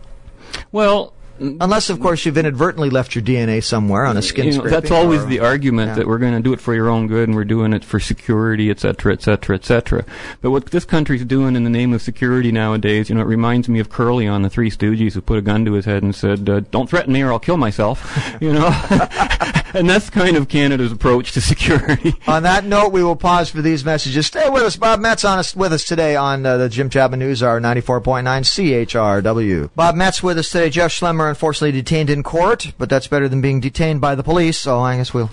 Well, 0.71 1.13
Unless, 1.39 1.89
of 1.89 1.99
course, 1.99 2.25
you've 2.25 2.37
inadvertently 2.37 2.89
left 2.89 3.15
your 3.15 3.23
DNA 3.23 3.63
somewhere 3.63 4.05
on 4.05 4.17
a 4.17 4.21
skin 4.21 4.47
you 4.47 4.57
know, 4.57 4.69
That's 4.69 4.91
always 4.91 5.25
the 5.25 5.39
argument 5.39 5.89
yeah. 5.89 5.95
that 5.95 6.07
we're 6.07 6.17
going 6.17 6.33
to 6.33 6.41
do 6.41 6.53
it 6.53 6.59
for 6.59 6.73
your 6.73 6.89
own 6.89 7.07
good 7.07 7.29
and 7.29 7.35
we're 7.35 7.45
doing 7.45 7.73
it 7.73 7.83
for 7.83 7.99
security, 7.99 8.69
et 8.69 8.79
cetera, 8.79 9.13
et 9.13 9.21
cetera, 9.21 9.55
et 9.55 9.65
cetera. 9.65 10.05
But 10.41 10.51
what 10.51 10.65
this 10.67 10.85
country's 10.85 11.25
doing 11.25 11.55
in 11.55 11.63
the 11.63 11.69
name 11.69 11.93
of 11.93 12.01
security 12.01 12.51
nowadays, 12.51 13.09
you 13.09 13.15
know, 13.15 13.21
it 13.21 13.25
reminds 13.25 13.69
me 13.69 13.79
of 13.79 13.89
Curly 13.89 14.27
on 14.27 14.41
the 14.41 14.49
Three 14.49 14.69
Stooges 14.69 15.13
who 15.13 15.21
put 15.21 15.37
a 15.37 15.41
gun 15.41 15.65
to 15.65 15.73
his 15.73 15.85
head 15.85 16.03
and 16.03 16.13
said, 16.15 16.49
uh, 16.49 16.59
"Don't 16.59 16.89
threaten 16.89 17.13
me 17.13 17.21
or 17.21 17.31
I'll 17.31 17.39
kill 17.39 17.57
myself." 17.57 18.27
you 18.41 18.53
know, 18.53 18.67
and 19.73 19.89
that's 19.89 20.09
kind 20.09 20.35
of 20.37 20.47
Canada's 20.47 20.91
approach 20.91 21.31
to 21.33 21.41
security. 21.53 22.13
on 22.27 22.43
that 22.43 22.63
note, 22.65 22.91
we 22.91 23.03
will 23.03 23.15
pause 23.15 23.49
for 23.49 23.61
these 23.61 23.83
messages. 23.85 24.27
Stay 24.27 24.49
with 24.49 24.63
us. 24.63 24.75
Bob 24.75 24.99
Metz 24.99 25.23
on 25.25 25.39
us 25.39 25.55
with 25.55 25.73
us 25.73 25.83
today 25.83 26.15
on 26.15 26.45
uh, 26.45 26.57
the 26.57 26.69
Jim 26.69 26.89
Chapman 26.89 27.19
News 27.19 27.41
Hour 27.43 27.59
94.9 27.61 28.23
CHRW. 28.23 29.69
Bob 29.75 29.95
Metz 29.95 30.21
with 30.23 30.37
us 30.37 30.49
today. 30.49 30.69
Jeff 30.69 30.91
Schlemmer 30.91 31.29
unfortunately 31.29 31.71
detained 31.71 32.09
in 32.09 32.23
court, 32.23 32.73
but 32.77 32.89
that's 32.89 33.07
better 33.07 33.27
than 33.29 33.41
being 33.41 33.59
detained 33.59 34.01
by 34.01 34.15
the 34.15 34.23
police. 34.23 34.57
So 34.57 34.79
I 34.79 34.97
guess 34.97 35.13
we'll 35.13 35.29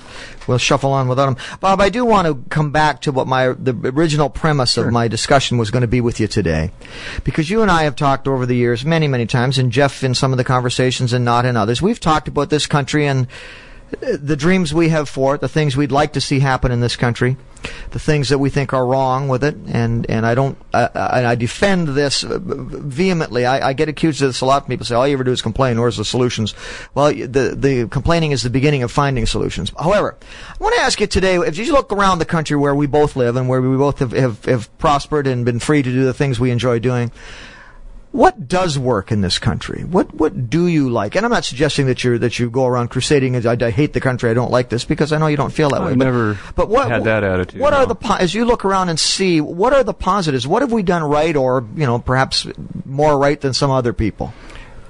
we'll 0.47 0.59
shuffle 0.59 0.93
on 0.93 1.09
without 1.09 1.28
him. 1.28 1.37
Bob, 1.61 1.81
I 1.81 1.88
do 1.88 2.05
want 2.05 2.26
to 2.26 2.49
come 2.50 2.71
back 2.73 3.00
to 3.02 3.12
what 3.12 3.26
my 3.26 3.49
the 3.49 3.73
original 3.95 4.28
premise 4.31 4.73
Sure. 4.75 4.87
of 4.87 4.93
my 4.93 5.09
discussion 5.09 5.59
was 5.59 5.71
going 5.71 5.83
to 5.83 5.87
be 5.88 6.00
with 6.00 6.21
you 6.21 6.26
today, 6.26 6.71
because 7.25 7.50
you 7.50 7.62
and 7.62 7.71
I 7.71 7.85
have 7.85 7.97
talked 7.97 8.26
over 8.28 8.47
the 8.47 8.57
years 8.57 8.85
many 8.85 9.09
many 9.09 9.26
times, 9.26 9.59
and 9.59 9.73
Jeff 9.73 10.02
in 10.05 10.14
some 10.14 10.33
of 10.33 10.38
the 10.38 10.45
conversations 10.45 11.12
and 11.12 11.25
not 11.25 11.45
in 11.45 11.57
others. 11.57 11.81
We've 11.83 12.00
talked 12.00 12.28
about 12.28 12.50
this 12.50 12.66
country 12.66 13.07
and 13.07 13.26
the 13.90 14.37
dreams 14.37 14.75
we 14.75 14.88
have 14.88 15.09
for 15.09 15.37
it, 15.37 15.40
the 15.40 15.49
things 15.49 15.76
we'd 15.76 15.93
like 15.93 16.12
to 16.14 16.21
see 16.21 16.40
happen 16.40 16.73
in 16.73 16.81
this 16.81 16.97
country, 16.97 17.37
the 17.90 17.99
things 17.99 18.28
that 18.31 18.38
we 18.38 18.50
think 18.50 18.73
are 18.73 18.85
wrong 18.85 19.28
with 19.28 19.45
it, 19.45 19.55
and 19.69 20.09
and 20.11 20.26
I 20.26 20.35
don't, 20.35 20.59
I, 20.75 21.25
I, 21.25 21.35
defend 21.37 21.88
this 21.88 22.23
vehemently. 22.23 23.47
I, 23.47 23.69
I 23.69 23.73
get 23.75 23.88
accused 23.88 24.23
of 24.23 24.28
this 24.28 24.40
a 24.40 24.47
lot. 24.47 24.69
People 24.69 24.85
say 24.85 24.97
all 24.97 25.07
you 25.07 25.14
ever 25.14 25.25
do 25.25 25.31
is 25.31 25.40
complain. 25.40 25.81
Where's 25.81 25.97
the 25.97 26.05
solutions? 26.05 26.55
Well, 26.95 27.12
the 27.12 27.55
the 27.57 27.88
complaining 27.88 28.33
is 28.33 28.43
the 28.43 28.50
beginning 28.50 28.83
of 28.83 28.90
finding 28.90 29.25
solutions. 29.25 29.73
However, 29.78 30.16
I 30.49 30.57
want 30.62 30.75
to 30.75 30.81
ask 30.81 31.00
you 31.00 31.07
today: 31.07 31.37
if 31.37 31.57
you 31.57 31.73
look 31.73 31.93
around 31.93 32.19
the 32.19 32.25
country 32.25 32.57
where 32.57 32.75
we 32.75 32.87
both 32.87 33.14
live 33.14 33.37
and 33.37 33.49
where 33.49 33.62
we 33.62 33.76
both 33.76 34.00
have, 34.00 34.12
have, 34.12 34.45
have 34.47 34.78
prospered 34.78 35.28
and 35.28 35.45
been 35.45 35.61
free 35.61 35.83
to 35.83 35.90
do 35.90 36.05
the 36.05 36.14
things 36.14 36.40
we 36.40 36.50
enjoy 36.50 36.81
doing. 36.81 37.12
What 38.16 38.49
does 38.49 38.78
work 38.78 39.12
in 39.12 39.20
this 39.20 39.38
country? 39.38 39.85
What 39.85 40.14
what 40.14 40.49
do 40.49 40.66
you 40.66 40.88
like? 40.88 41.16
And 41.16 41.26
I'm 41.26 41.30
not 41.30 41.44
suggesting 41.44 41.85
that 41.88 42.02
you 42.02 42.16
that 42.16 42.38
you 42.38 42.49
go 42.49 42.64
around 42.64 42.88
crusading. 42.88 43.46
I, 43.46 43.58
I 43.61 43.70
hate 43.70 43.92
the 43.92 44.00
country. 44.00 44.30
I 44.30 44.32
don't 44.32 44.50
like 44.50 44.70
this 44.70 44.87
because 44.87 45.12
I 45.12 45.18
know 45.18 45.26
you 45.26 45.37
don't 45.37 45.52
feel 45.52 45.68
that 45.68 45.82
way. 45.82 45.88
I've 45.90 45.99
but, 45.99 46.04
never 46.06 46.38
but 46.54 46.70
what, 46.70 46.88
had 46.88 47.04
that 47.04 47.25
attitude, 47.25 47.61
What 47.61 47.75
are 47.75 47.85
the 47.85 47.94
as 48.18 48.35
you 48.35 48.46
look 48.46 48.64
around 48.64 48.88
and 48.88 48.99
see 48.99 49.42
what 49.42 49.75
are 49.75 49.85
the 49.85 49.92
positives? 49.92 50.46
What 50.46 50.62
have 50.62 50.73
we 50.73 50.82
done 50.82 51.02
right, 51.02 51.37
or 51.37 51.66
you 51.76 51.85
know 51.85 51.99
perhaps 51.99 52.46
more 52.87 53.18
right 53.18 53.38
than 53.38 53.52
some 53.52 53.70
other 53.70 53.92
people? 53.92 54.32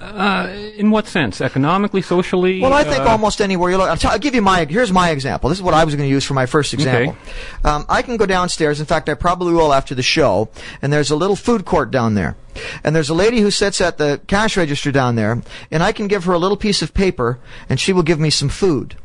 Uh, 0.00 0.48
in 0.76 0.90
what 0.90 1.06
sense? 1.06 1.40
Economically, 1.40 2.02
socially? 2.02 2.60
Well, 2.60 2.72
I 2.72 2.84
think 2.84 3.00
uh, 3.00 3.08
almost 3.08 3.40
anywhere 3.40 3.70
you 3.70 3.78
look. 3.78 3.88
I'll, 3.88 3.96
t- 3.96 4.08
I'll 4.08 4.18
give 4.18 4.34
you 4.34 4.42
my. 4.42 4.64
Here's 4.64 4.92
my 4.92 5.10
example. 5.10 5.48
This 5.48 5.58
is 5.58 5.62
what 5.62 5.74
I 5.74 5.84
was 5.84 5.94
going 5.94 6.06
to 6.06 6.12
use 6.12 6.24
for 6.24 6.34
my 6.34 6.46
first 6.46 6.74
example. 6.74 7.16
Um, 7.64 7.86
I 7.88 8.02
can 8.02 8.16
go 8.16 8.26
downstairs. 8.26 8.78
In 8.78 8.86
fact, 8.86 9.08
I 9.08 9.14
probably 9.14 9.54
will 9.54 9.72
after 9.72 9.94
the 9.94 10.02
show. 10.02 10.50
And 10.82 10.92
there's 10.92 11.10
a 11.10 11.16
little 11.16 11.36
food 11.36 11.64
court 11.64 11.90
down 11.90 12.14
there. 12.14 12.36
And 12.84 12.94
there's 12.94 13.08
a 13.08 13.14
lady 13.14 13.40
who 13.40 13.50
sits 13.50 13.80
at 13.80 13.98
the 13.98 14.20
cash 14.26 14.56
register 14.56 14.92
down 14.92 15.16
there. 15.16 15.42
And 15.70 15.82
I 15.82 15.92
can 15.92 16.08
give 16.08 16.24
her 16.24 16.32
a 16.32 16.38
little 16.38 16.56
piece 16.56 16.82
of 16.82 16.92
paper, 16.92 17.38
and 17.68 17.80
she 17.80 17.92
will 17.92 18.02
give 18.02 18.20
me 18.20 18.30
some 18.30 18.48
food. 18.48 18.96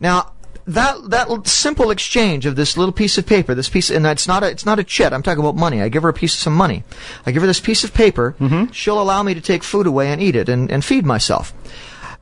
Now, 0.00 0.32
that 0.66 1.10
that 1.10 1.46
simple 1.46 1.90
exchange 1.90 2.46
of 2.46 2.56
this 2.56 2.76
little 2.76 2.92
piece 2.92 3.18
of 3.18 3.26
paper, 3.26 3.54
this 3.54 3.68
piece, 3.68 3.90
and 3.90 4.06
it's 4.06 4.28
not 4.28 4.42
a 4.42 4.50
it's 4.50 4.66
not 4.66 4.78
a 4.78 4.84
chit. 4.84 5.12
I'm 5.12 5.22
talking 5.22 5.40
about 5.40 5.56
money. 5.56 5.82
I 5.82 5.88
give 5.88 6.02
her 6.02 6.08
a 6.08 6.14
piece 6.14 6.34
of 6.34 6.40
some 6.40 6.54
money. 6.54 6.84
I 7.26 7.32
give 7.32 7.42
her 7.42 7.46
this 7.46 7.60
piece 7.60 7.84
of 7.84 7.94
paper. 7.94 8.34
Mm-hmm. 8.40 8.72
She'll 8.72 9.00
allow 9.00 9.22
me 9.22 9.34
to 9.34 9.40
take 9.40 9.62
food 9.62 9.86
away 9.86 10.12
and 10.12 10.20
eat 10.20 10.36
it 10.36 10.48
and, 10.48 10.70
and 10.70 10.84
feed 10.84 11.04
myself. 11.06 11.52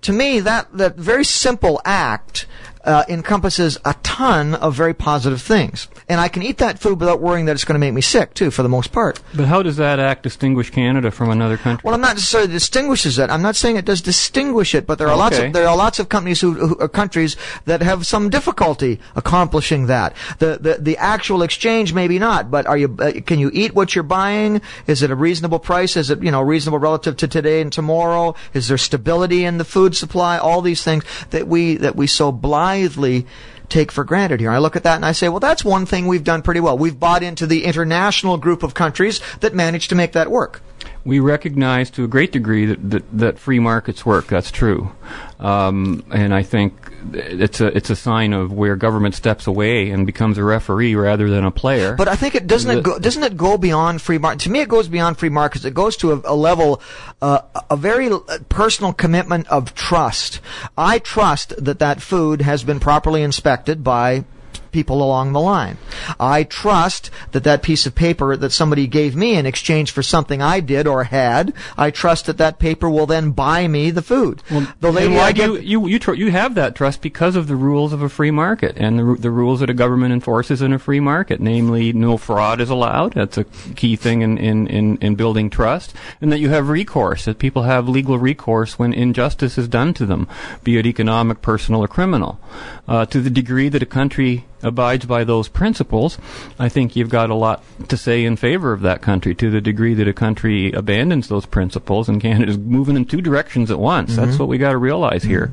To 0.03 0.13
me, 0.13 0.41
that 0.41 0.73
that 0.73 0.97
very 0.97 1.25
simple 1.25 1.81
act 1.85 2.47
uh, 2.85 3.05
encompasses 3.09 3.79
a 3.85 3.95
ton 4.03 4.55
of 4.55 4.75
very 4.75 4.95
positive 4.95 5.41
things, 5.41 5.89
and 6.09 6.21
I 6.21 6.29
can 6.29 6.43
eat 6.43 6.59
that 6.59 6.79
food 6.79 7.01
without 7.01 7.21
worrying 7.21 7.47
that 7.47 7.53
it's 7.53 7.65
going 7.65 7.75
to 7.75 7.81
make 7.81 7.95
me 7.95 8.01
sick 8.01 8.35
too, 8.35 8.51
for 8.51 8.63
the 8.63 8.69
most 8.69 8.93
part. 8.93 9.21
But 9.35 9.47
how 9.47 9.63
does 9.63 9.77
that 9.77 9.99
act 9.99 10.23
distinguish 10.23 10.71
Canada 10.71 11.11
from 11.11 11.31
another 11.31 11.57
country? 11.57 11.83
Well, 11.85 11.95
I'm 11.95 12.01
not 12.01 12.15
necessarily 12.17 12.53
distinguishes 12.53 13.19
it. 13.19 13.31
I'm 13.31 13.43
not 13.43 13.57
saying 13.57 13.77
it 13.77 13.85
does 13.85 14.03
distinguish 14.03 14.75
it, 14.75 14.87
but 14.87 14.99
there 14.99 15.09
are 15.09 15.17
lots 15.17 15.39
of 15.39 15.53
there 15.53 15.69
are 15.69 15.77
lots 15.77 15.99
of 15.99 16.09
companies 16.09 16.41
who, 16.41 16.55
who 16.55 16.79
uh, 16.79 16.89
countries 16.89 17.37
that 17.65 17.83
have 17.83 18.07
some 18.07 18.31
difficulty 18.31 19.01
accomplishing 19.17 19.87
that. 19.87 20.15
The 20.39 20.59
the 20.61 20.79
the 20.81 20.97
actual 20.97 21.43
exchange 21.43 21.93
maybe 21.93 22.19
not, 22.19 22.51
but 22.51 22.67
are 22.67 22.77
you 22.77 22.97
uh, 22.99 23.13
can 23.25 23.39
you 23.39 23.51
eat 23.53 23.75
what 23.75 23.95
you're 23.95 24.05
buying? 24.05 24.61
Is 24.87 25.03
it 25.03 25.11
a 25.11 25.17
reasonable 25.17 25.59
price? 25.59 25.97
Is 25.97 26.11
it 26.11 26.23
you 26.23 26.31
know 26.31 26.43
reasonable 26.43 26.79
relative 26.79 27.17
to 27.19 27.29
today 27.29 27.61
and 27.61 27.73
tomorrow? 27.73 28.35
Is 28.55 28.69
there 28.69 28.79
stability 28.79 29.45
in 29.45 29.59
the 29.59 29.65
food 29.65 29.97
supply? 29.97 30.39
All 30.39 30.63
these 30.63 30.83
things 30.83 31.05
that 31.31 31.49
we 31.49 31.77
that 31.77 31.97
we 31.97 32.07
so 32.07 32.33
blithely 32.69 33.27
take 33.71 33.91
for 33.91 34.05
granted 34.05 34.41
here. 34.41 34.51
I 34.51 34.59
look 34.59 34.77
at 34.77 34.83
that 34.83 34.97
and 34.97 35.05
I 35.05 35.13
say, 35.13 35.29
well, 35.29 35.41
that's 35.41 35.65
one 35.65 35.87
thing 35.87 36.07
we've 36.07 36.25
done 36.25 36.43
pretty 36.43 36.61
well. 36.61 36.77
We've 36.77 36.99
bought 36.99 37.23
into 37.23 37.47
the 37.47 37.65
international 37.65 38.37
group 38.37 38.63
of 38.63 38.75
countries 38.75 39.21
that 39.41 39.55
managed 39.55 39.89
to 39.91 39.95
make 39.95 40.13
that 40.13 40.31
work. 40.31 40.63
We 41.09 41.21
recognize 41.21 41.89
to 41.89 42.05
a 42.05 42.07
great 42.07 42.33
degree 42.33 42.67
that, 42.67 42.91
that, 42.91 43.19
that 43.19 43.39
free 43.39 43.59
markets 43.59 44.05
work. 44.05 44.27
That's 44.27 44.51
true, 44.51 44.93
um, 45.41 46.05
and 46.13 46.35
I 46.35 46.43
think 46.43 46.75
it's 47.15 47.63
a 47.63 47.69
it's 47.69 47.89
a 47.89 47.97
sign 47.97 48.35
of 48.35 48.53
where 48.53 48.77
government 48.77 49.15
steps 49.15 49.47
away 49.47 49.91
and 49.91 50.05
becomes 50.05 50.37
a 50.37 50.45
referee 50.45 50.95
rather 50.95 51.31
than 51.31 51.47
a 51.47 51.51
player. 51.51 51.95
But 51.95 52.09
I 52.09 52.15
think 52.15 52.35
it 52.35 52.47
doesn't 52.47 52.79
it 52.79 52.83
go, 52.83 52.99
doesn't 52.99 53.23
it 53.23 53.39
go 53.39 53.57
beyond 53.57 54.03
free 54.03 54.19
market. 54.19 54.41
To 54.41 54.51
me, 54.51 54.61
it 54.61 54.69
goes 54.69 54.87
beyond 54.87 55.19
free 55.19 55.31
markets. 55.31 55.65
It 55.65 55.73
goes 55.73 55.97
to 55.99 56.13
a, 56.13 56.21
a 56.25 56.37
level, 56.37 56.83
uh, 57.23 57.41
a 57.71 57.77
very 57.77 58.11
uh, 58.11 58.21
personal 58.51 58.93
commitment 58.93 59.49
of 59.49 59.75
trust. 59.75 60.41
I 60.77 60.99
trust 60.99 61.55
that 61.65 61.79
that 61.79 62.03
food 62.03 62.43
has 62.43 62.65
been 62.65 62.81
properly 62.81 63.23
inspected 63.23 63.83
by 63.83 64.25
people 64.73 65.03
along 65.03 65.33
the 65.33 65.41
line. 65.41 65.79
I 66.19 66.45
trust 66.45 67.11
that 67.33 67.45
that 67.45 67.63
piece 67.63 67.87
of 67.87 67.95
paper 67.95 68.37
that 68.37 68.51
somebody 68.53 68.87
gave 68.87 69.17
me 69.17 69.35
in 69.37 69.47
exchange 69.47 69.91
for 69.91 70.03
something 70.03 70.43
I 70.43 70.61
did 70.61 70.87
or 70.87 71.05
had, 71.05 71.53
I 71.77 71.91
trust 71.91 72.27
that 72.27 72.39
that 72.39 72.59
paper 72.59 72.89
will 72.91 73.07
then 73.07 73.31
buy 73.33 73.69
me 73.69 73.91
the 73.91 74.03
food. 74.03 74.43
the 74.81 74.93
lady 74.93 75.15
get- 75.33 75.37
you 75.37 75.57
you 75.59 75.87
you, 75.89 75.99
tr- 75.99 76.15
you 76.15 76.31
have 76.31 76.55
that 76.55 76.75
trust 76.75 77.03
because 77.03 77.37
of 77.37 77.47
the 77.47 77.57
rules 77.57 77.93
of 77.93 78.03
a 78.03 78.09
free 78.09 78.31
market 78.31 78.75
and 78.77 78.99
the, 78.99 79.17
the 79.21 79.31
rules 79.31 79.61
that 79.61 79.71
a 79.71 79.75
government 79.75 80.13
enforces 80.13 80.63
in 80.63 80.73
a 80.73 80.79
free 80.79 81.01
market, 81.01 81.41
namely 81.41 81.93
no 81.93 82.17
fraud 82.17 82.61
is 82.61 82.71
allowed. 82.71 83.15
That's 83.15 83.39
a 83.39 83.45
key 83.45 83.97
thing 83.97 84.23
in, 84.23 84.39
in, 84.39 84.67
in, 84.67 84.97
in 84.99 85.15
building 85.15 85.51
trust, 85.51 85.95
and 86.21 86.31
that 86.33 86.39
you 86.41 86.51
have 86.51 86.69
recourse, 86.69 87.25
that 87.25 87.39
people 87.39 87.63
have 87.63 87.89
legal 87.89 88.19
recourse 88.19 88.79
when 88.79 88.93
injustice 88.93 89.59
is 89.59 89.69
done 89.69 89.95
to 89.95 90.07
them, 90.07 90.29
be 90.65 90.77
it 90.79 90.87
economic, 90.87 91.43
personal, 91.43 91.83
or 91.83 91.89
criminal. 91.89 92.41
Uh, 92.87 93.05
to 93.07 93.21
the 93.21 93.31
degree 93.31 93.69
that 93.69 93.83
a 93.83 93.87
country 93.87 94.45
abides 94.63 95.07
by 95.07 95.25
those 95.25 95.49
principles, 95.49 96.19
I 96.59 96.69
think 96.69 96.97
you've 96.97 97.09
got 97.09 97.31
a 97.31 97.35
lot 97.35 97.63
to 97.89 97.97
say 97.97 98.25
in 98.25 98.37
favor 98.37 98.73
of 98.73 98.83
that 98.83 99.03
country. 99.03 99.35
To 99.35 99.51
the 99.51 99.61
degree 99.61 99.95
that 99.95 100.09
a 100.09 100.13
country 100.13 100.73
abandons 100.73 101.29
those 101.29 101.47
principles, 101.47 102.09
and 102.09 102.21
Canada's 102.21 102.59
moving 102.59 102.97
in 102.97 103.05
two 103.05 103.21
directions 103.21 103.71
at 103.71 103.79
once, 103.79 104.17
that's 104.17 104.39
what 104.39 104.49
we 104.49 104.59
got 104.59 104.73
to 104.73 104.79
realize 104.79 105.23
here. 105.23 105.53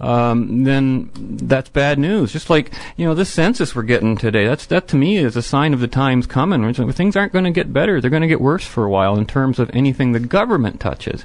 Um, 0.00 0.64
then 0.64 1.10
that's 1.14 1.68
bad 1.70 1.98
news. 1.98 2.32
Just 2.32 2.50
like 2.50 2.72
you 2.96 3.06
know, 3.06 3.14
this 3.14 3.30
census 3.30 3.74
we're 3.74 3.82
getting 3.82 4.16
today, 4.16 4.46
that's 4.46 4.66
that 4.66 4.88
to 4.88 4.96
me 4.96 5.16
is 5.16 5.36
a 5.36 5.42
sign 5.42 5.74
of 5.74 5.80
the 5.80 5.88
times 5.88 6.26
coming. 6.26 6.72
Things 6.92 7.16
aren't 7.16 7.32
going 7.32 7.44
to 7.44 7.50
get 7.50 7.72
better; 7.72 8.00
they're 8.00 8.10
going 8.10 8.22
to 8.22 8.28
get 8.28 8.40
worse 8.40 8.66
for 8.66 8.84
a 8.84 8.90
while 8.90 9.16
in 9.16 9.26
terms 9.26 9.58
of 9.58 9.70
anything 9.72 10.12
the 10.12 10.20
government 10.20 10.80
touches. 10.80 11.24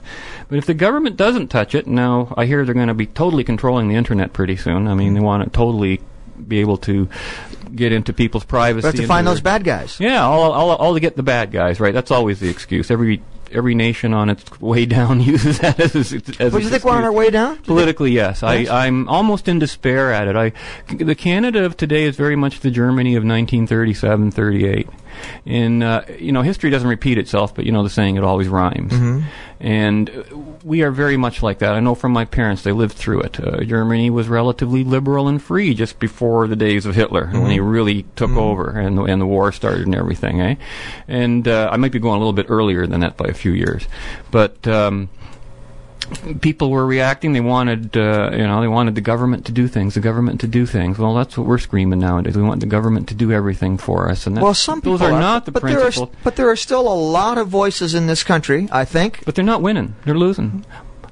But 0.50 0.58
if 0.58 0.66
the 0.66 0.74
government 0.74 1.18
doesn't 1.18 1.48
touch 1.48 1.76
it, 1.76 1.88
now 1.88 2.34
I 2.38 2.46
hear 2.46 2.66
they're 2.66 2.74
going 2.74 2.88
to 2.88 2.94
be 2.94 3.08
totally 3.08 3.44
controlling 3.44 3.88
the 3.88 3.96
internet 3.96 4.34
pretty 4.34 4.56
soon. 4.56 4.88
I 4.88 4.94
mean, 4.94 5.14
they 5.14 5.20
want 5.20 5.44
it 5.44 5.54
totally 5.54 6.02
be 6.48 6.60
able 6.60 6.78
to 6.78 7.08
get 7.76 7.92
into 7.94 8.12
people's 8.14 8.44
privacy. 8.44 8.86
we 8.86 8.88
have 8.88 8.96
to 8.96 9.08
find 9.08 9.26
their- 9.26 9.34
those 9.34 9.42
bad 9.42 9.64
guys. 9.64 9.98
yeah, 10.00 10.22
all, 10.24 10.52
all, 10.52 10.72
all 10.72 10.94
to 10.94 11.00
get 11.00 11.16
the 11.16 11.24
bad 11.24 11.52
guys, 11.52 11.80
right? 11.80 11.94
That's 11.94 12.12
always 12.12 12.40
the 12.40 12.50
excuse. 12.50 12.92
Every 12.92 13.22
every 13.54 13.76
nation 13.76 14.14
on 14.14 14.30
its 14.30 14.62
way 14.62 14.86
down 14.86 15.20
uses 15.34 15.60
that 15.60 15.78
as, 15.78 15.94
as 15.96 16.14
What 16.14 16.38
do 16.40 16.60
you 16.60 16.70
think 16.70 16.86
we're 16.86 16.92
on 16.92 17.00
excuse. 17.00 17.04
our 17.06 17.12
way 17.12 17.30
down? 17.30 17.58
Politically, 17.58 18.12
yes. 18.12 18.44
I, 18.44 18.66
I'm 18.86 19.10
almost 19.10 19.50
in 19.50 19.60
despair 19.60 20.14
at 20.14 20.30
it. 20.30 20.38
I, 20.38 20.54
the 20.94 21.16
Canada 21.16 21.66
of 21.66 21.76
today 21.76 22.04
is 22.06 22.16
very 22.16 22.38
much 22.38 22.62
the 22.62 22.72
Germany 22.72 23.16
of 23.16 23.24
1937, 23.26 24.32
38. 24.32 24.88
And, 25.46 25.84
uh, 25.84 26.04
you 26.20 26.32
know, 26.32 26.42
history 26.42 26.70
doesn't 26.70 26.88
repeat 26.88 27.18
itself, 27.18 27.54
but, 27.56 27.66
you 27.66 27.72
know, 27.72 27.84
the 27.84 27.90
saying, 27.90 28.16
it 28.18 28.24
always 28.24 28.48
rhymes. 28.48 28.94
And 29.60 30.10
uh, 30.10 30.24
we 30.64 30.82
are 30.82 30.92
very 30.92 31.18
much 31.18 31.44
like 31.44 31.60
that. 31.60 31.74
I 31.74 31.80
know 31.80 31.96
from 31.96 32.12
my 32.14 32.26
parents, 32.26 32.64
they 32.64 32.72
lived 32.72 32.94
through 32.94 33.22
it. 33.22 33.40
Uh, 33.40 33.64
Germany 33.64 34.10
was 34.10 34.28
relatively 34.28 34.84
liberal 34.84 35.28
and 35.28 35.42
free 35.42 35.74
just 35.74 36.00
before 36.00 36.48
the 36.48 36.56
days 36.56 36.86
of 36.86 36.96
Hitler, 36.96 37.28
when 37.28 37.52
he 37.52 37.60
really 37.60 38.04
took 38.16 38.32
over 38.32 38.72
and 38.72 38.98
the, 38.98 39.04
and 39.04 39.22
the 39.22 39.26
war 39.26 39.52
started 39.52 39.86
and 39.86 39.96
everything, 39.96 40.42
eh? 40.42 40.56
And 41.08 41.48
uh, 41.48 41.70
I 41.72 41.78
might 41.78 41.92
be 41.92 42.00
going 42.00 42.16
a 42.16 42.20
little 42.20 42.34
bit 42.34 42.48
earlier 42.50 42.88
than 42.88 43.02
that 43.02 43.18
by 43.18 43.28
a 43.28 43.34
few 43.34 43.52
years. 43.52 43.88
But... 44.32 44.68
Um, 44.68 45.10
people 46.42 46.70
were 46.72 46.86
reacting. 46.86 47.34
They 47.34 47.42
wanted, 47.42 47.96
uh, 47.98 48.30
you 48.34 48.46
know, 48.46 48.62
they 48.62 48.68
wanted 48.68 48.96
the 48.96 49.02
government 49.02 49.46
to 49.46 49.52
do 49.52 49.68
things. 49.68 49.94
The 49.94 50.00
government 50.00 50.42
to 50.42 50.48
do 50.48 50.66
things. 50.66 50.98
Well, 50.98 51.14
that's 51.16 51.38
what 51.38 51.48
we're 51.48 51.58
screaming 51.58 52.00
nowadays. 52.00 52.36
We 52.36 52.44
want 52.44 52.60
the 52.60 52.66
government 52.68 53.08
to 53.10 53.16
do 53.16 53.32
everything 53.32 53.78
for 53.78 54.10
us. 54.10 54.28
And 54.28 54.36
that's, 54.36 54.44
Well, 54.44 54.54
some 54.54 54.82
people 54.82 54.98
those 54.98 55.12
are, 55.12 55.20
not 55.20 55.46
the 55.46 55.52
but 55.52 55.62
principles. 55.62 55.96
There 55.96 56.04
are, 56.06 56.24
but 56.24 56.36
there 56.36 56.50
are 56.50 56.56
still 56.56 56.88
a 56.88 56.94
lot 56.94 57.38
of 57.38 57.48
voices 57.48 57.94
in 57.94 58.08
this 58.08 58.24
country, 58.24 58.68
I 58.72 58.86
think. 58.86 59.24
but 59.26 59.36
they're 59.36 59.46
not 59.46 59.62
winning. 59.62 59.96
They're 60.06 60.18
losing. 60.18 60.66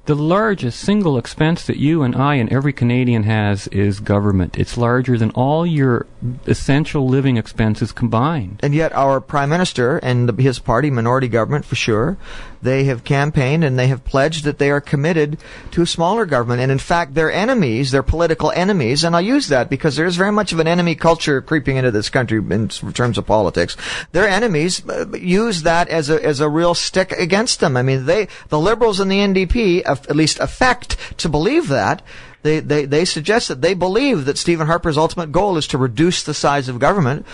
the 0.06 0.16
largest 0.16 0.80
single 0.80 1.20
expense 1.20 1.66
that 1.68 1.78
you 1.78 2.02
and 2.02 2.16
I 2.16 2.34
and 2.36 2.52
every 2.52 2.74
Canadian 2.74 3.24
has 3.24 3.68
is 3.68 4.00
government. 4.00 4.58
It's 4.58 4.76
larger 4.76 5.18
than 5.20 5.30
all 5.32 5.68
your 5.68 6.08
essential 6.48 7.08
living 7.08 7.38
expenses 7.38 7.92
combined. 7.92 8.60
And 8.64 8.74
yet, 8.74 8.92
our 8.94 9.22
prime 9.22 9.50
minister 9.50 9.98
and 10.00 10.36
his 10.40 10.58
party, 10.58 10.90
minority 10.90 11.28
government 11.28 11.64
for 11.66 11.76
sure, 11.76 12.18
they 12.62 12.86
have 12.86 13.04
campaigned 13.04 13.64
and 13.64 13.78
they 13.78 13.88
have 13.88 14.04
pledged 14.04 14.44
that 14.46 14.58
they 14.58 14.70
are 14.72 14.82
committed 14.82 15.38
to 15.72 15.82
a 15.82 15.88
smaller 15.88 16.26
government. 16.26 16.62
And 16.62 16.72
in 16.72 16.80
fact, 16.80 17.14
their 17.14 17.32
enemies, 17.32 17.92
their 17.92 18.04
political 18.04 18.52
enemies, 18.52 19.04
and 19.04 19.16
I 19.16 19.22
use 19.22 19.48
that 19.48 19.70
because 19.70 19.96
there 19.96 20.06
is 20.06 20.16
very 20.16 20.32
much 20.32 20.52
of 20.52 20.60
an 20.60 20.68
enemy 20.68 20.96
culture 20.96 21.42
creeping 21.42 21.78
into 21.78 21.92
this 21.92 22.10
country 22.10 22.38
in 22.38 22.68
terms 22.70 23.18
of 23.18 23.26
politics. 23.26 23.78
Their 24.12 24.28
enemies 24.28 24.88
uh, 24.88 25.06
use 25.14 25.64
that 25.64 25.90
as 25.90 26.10
a 26.10 26.24
as 26.24 26.40
a 26.40 26.50
real 26.50 26.74
stick 26.74 27.12
against 27.14 27.60
them. 27.60 27.78
I 27.78 27.82
mean, 27.82 28.06
they 28.06 28.28
the 28.50 28.60
liberals 28.60 29.00
and 29.00 29.12
the 29.12 29.20
NDP 29.20 29.84
at 29.86 30.16
least 30.16 30.40
affect 30.40 30.98
to 31.20 31.30
believe 31.30 31.68
that 31.70 32.02
they, 32.42 32.62
they, 32.62 32.86
they 32.86 33.06
suggest 33.06 33.50
that 33.50 33.62
they 33.62 33.74
believe 33.74 34.26
that 34.26 34.38
Stephen 34.38 34.68
Harper's 34.68 34.98
ultimate 34.98 35.32
goal 35.32 35.58
is 35.58 35.68
to 35.68 35.78
reduce 35.78 36.24
the 36.24 36.34
size 36.34 36.70
of 36.70 36.80
government 36.80 37.26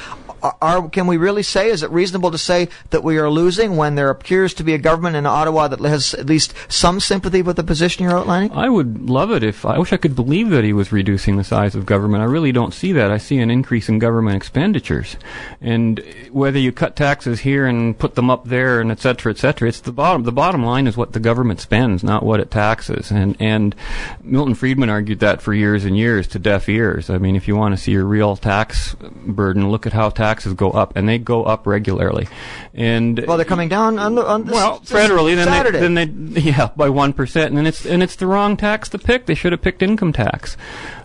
are, 0.62 0.90
can 0.90 1.08
we 1.08 1.18
really 1.18 1.44
say, 1.44 1.70
is 1.70 1.84
it 1.84 1.92
reasonable 1.92 2.32
to 2.32 2.38
say 2.38 2.70
that 2.90 3.04
we 3.04 3.18
are 3.18 3.30
losing 3.30 3.78
when 3.78 3.96
there 3.96 4.10
appears 4.10 4.54
to 4.56 4.64
be 4.64 4.74
a 4.74 4.78
government 4.78 5.16
in 5.16 5.26
Ottawa 5.26 5.68
that 5.68 5.80
has 5.80 6.14
at 6.14 6.26
least 6.26 6.54
some 6.68 7.00
sympathy 7.00 7.42
with 7.42 7.56
the 7.56 7.64
position 7.64 8.04
you're 8.04 8.18
outlining? 8.18 8.52
I 8.52 8.70
would 8.70 9.10
love 9.10 9.32
it 9.32 9.44
if, 9.44 9.66
I 9.66 9.80
wish 9.80 9.94
I 9.94 9.98
could 9.98 10.16
believe 10.16 10.50
that 10.50 10.64
he 10.64 10.74
was 10.74 10.92
reducing 10.92 11.38
the 11.38 11.44
size 11.44 11.76
of 11.76 11.86
government. 11.86 12.24
I 12.24 12.26
really 12.26 12.52
don't 12.52 12.74
see 12.74 12.92
that. 12.94 13.12
I 13.12 13.18
see 13.18 13.38
an 13.38 13.50
increase 13.50 13.88
in 13.88 14.00
government 14.00 14.36
expenditures. 14.36 15.16
And 15.62 16.04
whether 16.32 16.60
you 16.60 16.72
cut 16.72 16.96
taxes 16.96 17.40
here 17.40 17.66
and 17.66 17.98
put 17.98 18.16
them 18.16 18.30
up 18.30 18.46
there 18.46 18.82
and 18.82 18.92
et 18.92 19.00
cetera, 19.00 19.32
et 19.32 19.38
cetera, 19.38 19.70
it's 19.70 19.80
the 19.80 19.94
bottom, 19.94 20.24
the 20.24 20.32
bottom 20.32 20.64
line 20.64 20.88
is 20.88 20.98
what 20.98 21.14
the 21.14 21.20
government 21.20 21.62
spends, 21.62 22.04
not 22.04 22.24
what 22.24 22.40
it 22.40 22.52
taxes. 22.52 23.12
And, 23.12 23.38
and 23.40 23.76
Milton 24.22 24.56
Friedman 24.56 24.90
argued 24.90 25.20
that 25.20 25.42
for 25.42 25.54
years 25.54 25.86
and 25.86 25.98
years 25.98 26.28
to 26.28 26.40
deaf 26.40 26.68
ears. 26.68 27.10
I 27.10 27.18
mean, 27.18 27.36
if 27.36 27.48
you 27.48 27.56
want 27.56 27.76
to 27.76 27.82
see 27.82 27.94
a 27.94 28.04
real 28.04 28.36
tax 28.36 28.96
burden, 28.96 29.70
look 29.70 29.86
at 29.88 29.94
how 29.94 30.10
tax 30.10 30.35
taxes 30.36 30.54
go 30.54 30.72
up, 30.72 30.96
and 30.96 31.08
they 31.08 31.18
go 31.18 31.44
up 31.44 31.66
regularly. 31.66 32.28
And 32.74 33.24
well, 33.26 33.38
they're 33.38 33.46
coming 33.46 33.70
down 33.70 33.98
on, 33.98 34.16
the, 34.16 34.26
on 34.26 34.46
this, 34.46 34.54
well 34.54 34.80
federally. 34.82 35.36
Then 35.36 35.48
Saturday. 35.48 35.80
They, 35.80 35.94
then 35.94 36.34
they 36.34 36.42
yeah 36.42 36.70
by 36.76 36.90
one 36.90 37.14
percent, 37.14 37.50
and 37.50 37.58
then 37.58 37.66
it's 37.66 37.86
and 37.86 38.04
it's 38.04 38.16
the 38.18 38.28
wrong 38.28 38.58
tax 38.58 38.90
to 38.90 38.98
pick. 38.98 39.26
They 39.26 39.36
should 39.36 39.52
have 39.52 39.62
picked 39.62 39.82
income 39.82 40.14
tax. 40.14 40.58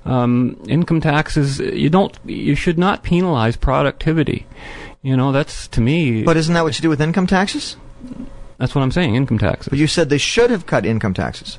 Um, 0.04 0.60
income 0.66 1.00
taxes 1.00 1.60
you 1.60 1.90
don't 1.90 2.18
you 2.24 2.54
should 2.54 2.78
not 2.78 3.02
penalize 3.02 3.56
productivity. 3.56 4.46
You 5.02 5.16
know 5.16 5.32
that's 5.32 5.68
to 5.68 5.80
me. 5.80 6.24
But 6.24 6.36
isn't 6.36 6.54
that 6.54 6.64
what 6.64 6.76
you 6.78 6.82
do 6.82 6.88
with 6.88 7.00
income 7.00 7.26
taxes? 7.26 7.76
That's 8.58 8.74
what 8.74 8.82
I'm 8.82 8.90
saying, 8.90 9.14
income 9.14 9.38
taxes. 9.38 9.68
But 9.68 9.78
you 9.78 9.86
said 9.86 10.10
they 10.10 10.18
should 10.18 10.50
have 10.50 10.66
cut 10.66 10.84
income 10.84 11.14
taxes. 11.14 11.58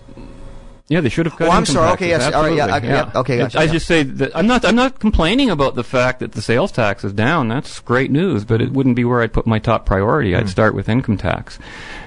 Yeah, 0.87 1.01
they 1.01 1.09
should 1.09 1.25
have 1.25 1.37
cut. 1.37 1.47
Oh, 1.47 1.51
I'm 1.51 1.65
sorry. 1.65 1.91
Okay, 1.93 2.09
yes. 2.09 2.33
All 2.33 2.43
right. 2.43 2.55
Yeah. 2.55 2.75
Okay. 2.75 2.87
Yeah. 2.87 3.11
okay 3.15 3.37
gotcha, 3.37 3.59
I 3.59 3.63
yeah. 3.63 3.71
just 3.71 3.87
say 3.87 4.03
that 4.03 4.35
I'm 4.35 4.47
not. 4.47 4.65
I'm 4.65 4.75
not 4.75 4.99
complaining 4.99 5.49
about 5.49 5.75
the 5.75 5.83
fact 5.83 6.19
that 6.19 6.33
the 6.33 6.41
sales 6.41 6.71
tax 6.71 7.03
is 7.03 7.13
down. 7.13 7.47
That's 7.47 7.79
great 7.79 8.11
news, 8.11 8.43
but 8.43 8.61
it 8.61 8.71
wouldn't 8.71 8.95
be 8.95 9.05
where 9.05 9.21
I'd 9.21 9.33
put 9.33 9.47
my 9.47 9.59
top 9.59 9.85
priority. 9.85 10.35
I'd 10.35 10.43
hmm. 10.43 10.49
start 10.49 10.75
with 10.75 10.89
income 10.89 11.17
tax, 11.17 11.59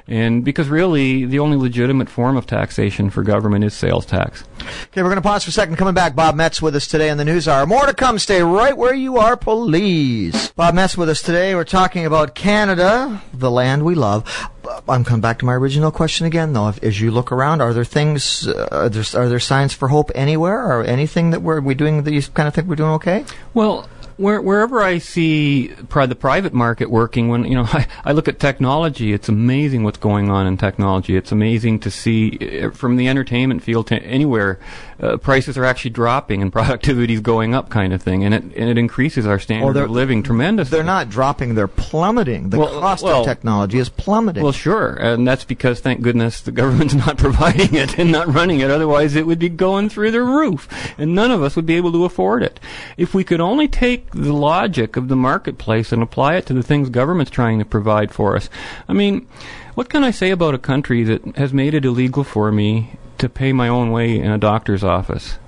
and 0.06 0.44
because 0.44 0.68
really 0.68 1.24
the 1.24 1.38
only 1.38 1.56
legitimate 1.56 2.08
form 2.08 2.36
of 2.36 2.46
taxation 2.46 3.10
for 3.10 3.22
government 3.22 3.64
is 3.64 3.74
sales 3.74 4.04
tax. 4.04 4.44
Okay, 4.60 5.02
we're 5.02 5.08
going 5.08 5.16
to 5.16 5.22
pause 5.22 5.44
for 5.44 5.50
a 5.50 5.52
second. 5.52 5.76
Coming 5.76 5.94
back, 5.94 6.14
Bob 6.14 6.34
Metz 6.34 6.60
with 6.60 6.76
us 6.76 6.86
today 6.86 7.10
on 7.10 7.16
the 7.16 7.24
News 7.24 7.48
Hour. 7.48 7.66
More 7.66 7.86
to 7.86 7.94
come. 7.94 8.18
Stay 8.18 8.42
right 8.42 8.76
where 8.76 8.94
you 8.94 9.16
are, 9.16 9.36
please. 9.36 10.52
Bob 10.52 10.74
Metz 10.74 10.96
with 10.96 11.08
us 11.08 11.22
today. 11.22 11.54
We're 11.54 11.64
talking 11.64 12.06
about 12.06 12.34
Canada, 12.34 13.22
the 13.32 13.50
land 13.50 13.84
we 13.84 13.94
love. 13.94 14.50
I'm 14.88 15.04
coming 15.04 15.20
back 15.20 15.38
to 15.40 15.44
my 15.44 15.54
original 15.54 15.90
question 15.90 16.26
again, 16.26 16.52
though. 16.52 16.68
If, 16.68 16.82
as 16.82 17.00
you 17.00 17.10
look 17.10 17.32
around, 17.32 17.60
are 17.60 17.72
there 17.72 17.84
things, 17.84 18.46
uh, 18.46 18.68
are, 18.70 18.88
there, 18.88 19.04
are 19.22 19.28
there 19.28 19.40
signs 19.40 19.74
for 19.74 19.88
hope 19.88 20.10
anywhere, 20.14 20.64
or 20.66 20.84
anything 20.84 21.30
that 21.30 21.42
we're 21.42 21.60
we 21.60 21.74
doing 21.74 22.02
that 22.02 22.12
you 22.12 22.22
kind 22.22 22.48
of 22.48 22.54
think 22.54 22.68
we're 22.68 22.76
doing 22.76 22.92
okay? 22.92 23.24
Well, 23.52 23.88
where, 24.16 24.40
wherever 24.40 24.80
I 24.80 24.98
see 24.98 25.72
pri- 25.88 26.06
the 26.06 26.14
private 26.14 26.52
market 26.52 26.90
working, 26.90 27.28
when 27.28 27.44
you 27.44 27.54
know 27.54 27.64
I, 27.72 27.86
I 28.04 28.12
look 28.12 28.28
at 28.28 28.38
technology, 28.38 29.12
it's 29.12 29.28
amazing 29.28 29.84
what's 29.84 29.98
going 29.98 30.30
on 30.30 30.46
in 30.46 30.56
technology. 30.56 31.16
It's 31.16 31.32
amazing 31.32 31.80
to 31.80 31.90
see 31.90 32.62
uh, 32.62 32.70
from 32.70 32.96
the 32.96 33.08
entertainment 33.08 33.62
field 33.62 33.88
to 33.88 34.02
anywhere, 34.02 34.58
uh, 35.00 35.16
prices 35.16 35.58
are 35.58 35.64
actually 35.64 35.90
dropping 35.90 36.42
and 36.42 36.52
productivity 36.52 37.14
is 37.14 37.20
going 37.20 37.54
up, 37.54 37.68
kind 37.68 37.92
of 37.92 38.02
thing, 38.02 38.24
and 38.24 38.34
it 38.34 38.42
and 38.42 38.68
it 38.68 38.78
increases 38.78 39.26
our 39.26 39.38
standard 39.38 39.76
of 39.76 39.90
living 39.90 40.22
tremendously. 40.22 40.76
They're 40.76 40.84
not 40.84 41.08
dropping; 41.08 41.54
they're 41.54 41.68
plummeting. 41.68 42.50
The 42.50 42.58
well, 42.58 42.80
cost 42.80 43.04
well, 43.04 43.20
of 43.20 43.26
technology 43.26 43.78
is 43.78 43.88
plummeting. 43.88 44.42
Well, 44.42 44.52
sure, 44.52 44.94
and 44.94 45.26
that's 45.26 45.44
because 45.44 45.80
thank 45.80 46.02
goodness 46.02 46.40
the 46.40 46.52
government's 46.64 46.94
not 46.94 47.18
providing 47.18 47.74
it 47.74 47.98
and 47.98 48.12
not 48.12 48.32
running 48.32 48.60
it. 48.60 48.70
Otherwise, 48.70 49.16
it 49.16 49.26
would 49.26 49.38
be 49.38 49.48
going 49.48 49.88
through 49.88 50.12
the 50.12 50.22
roof, 50.22 50.68
and 50.98 51.14
none 51.14 51.30
of 51.30 51.42
us 51.42 51.56
would 51.56 51.66
be 51.66 51.74
able 51.74 51.92
to 51.92 52.04
afford 52.04 52.42
it. 52.42 52.60
If 52.96 53.14
we 53.14 53.24
could 53.24 53.40
only 53.40 53.68
take 53.68 54.13
the 54.14 54.32
logic 54.32 54.96
of 54.96 55.08
the 55.08 55.16
marketplace 55.16 55.92
and 55.92 56.02
apply 56.02 56.36
it 56.36 56.46
to 56.46 56.54
the 56.54 56.62
things 56.62 56.88
government's 56.88 57.30
trying 57.30 57.58
to 57.58 57.64
provide 57.64 58.12
for 58.12 58.36
us. 58.36 58.48
I 58.88 58.92
mean, 58.92 59.26
what 59.74 59.88
can 59.88 60.04
I 60.04 60.10
say 60.10 60.30
about 60.30 60.54
a 60.54 60.58
country 60.58 61.02
that 61.04 61.36
has 61.36 61.52
made 61.52 61.74
it 61.74 61.84
illegal 61.84 62.24
for 62.24 62.52
me 62.52 62.92
to 63.18 63.28
pay 63.28 63.52
my 63.52 63.68
own 63.68 63.90
way 63.90 64.18
in 64.18 64.30
a 64.30 64.38
doctor's 64.38 64.84
office? 64.84 65.38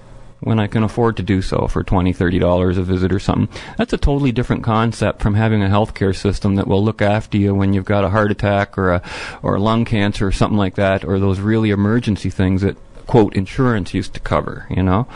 when 0.41 0.61
I 0.61 0.67
can 0.67 0.83
afford 0.83 1.17
to 1.17 1.23
do 1.23 1.43
so 1.43 1.67
for 1.67 1.83
twenty, 1.83 2.13
thirty 2.13 2.39
dollars 2.39 2.79
a 2.79 2.83
visit 2.83 3.13
or 3.13 3.19
something. 3.19 3.49
That's 3.77 3.93
a 3.93 3.99
totally 3.99 4.33
different 4.33 4.63
concept 4.63 5.23
from 5.23 5.35
having 5.35 5.63
a 5.63 5.69
healthcare 5.69 6.15
system 6.15 6.57
that 6.57 6.67
will 6.67 6.85
look 6.85 7.03
after 7.03 7.39
you 7.39 7.55
when 7.55 7.73
you've 7.73 7.85
got 7.85 8.05
a 8.05 8.11
heart 8.11 8.31
attack 8.31 8.77
or 8.79 8.93
a 8.93 9.03
or 9.43 9.59
lung 9.59 9.85
cancer 9.85 10.27
or 10.27 10.33
something 10.33 10.59
like 10.59 10.75
that, 10.77 11.05
or 11.05 11.19
those 11.19 11.41
really 11.41 11.71
emergency 11.71 12.31
things 12.31 12.63
that 12.63 12.77
quote 13.07 13.35
insurance 13.35 13.95
used 13.95 14.15
to 14.15 14.21
cover. 14.21 14.67
You 14.71 14.83
know, 14.83 15.09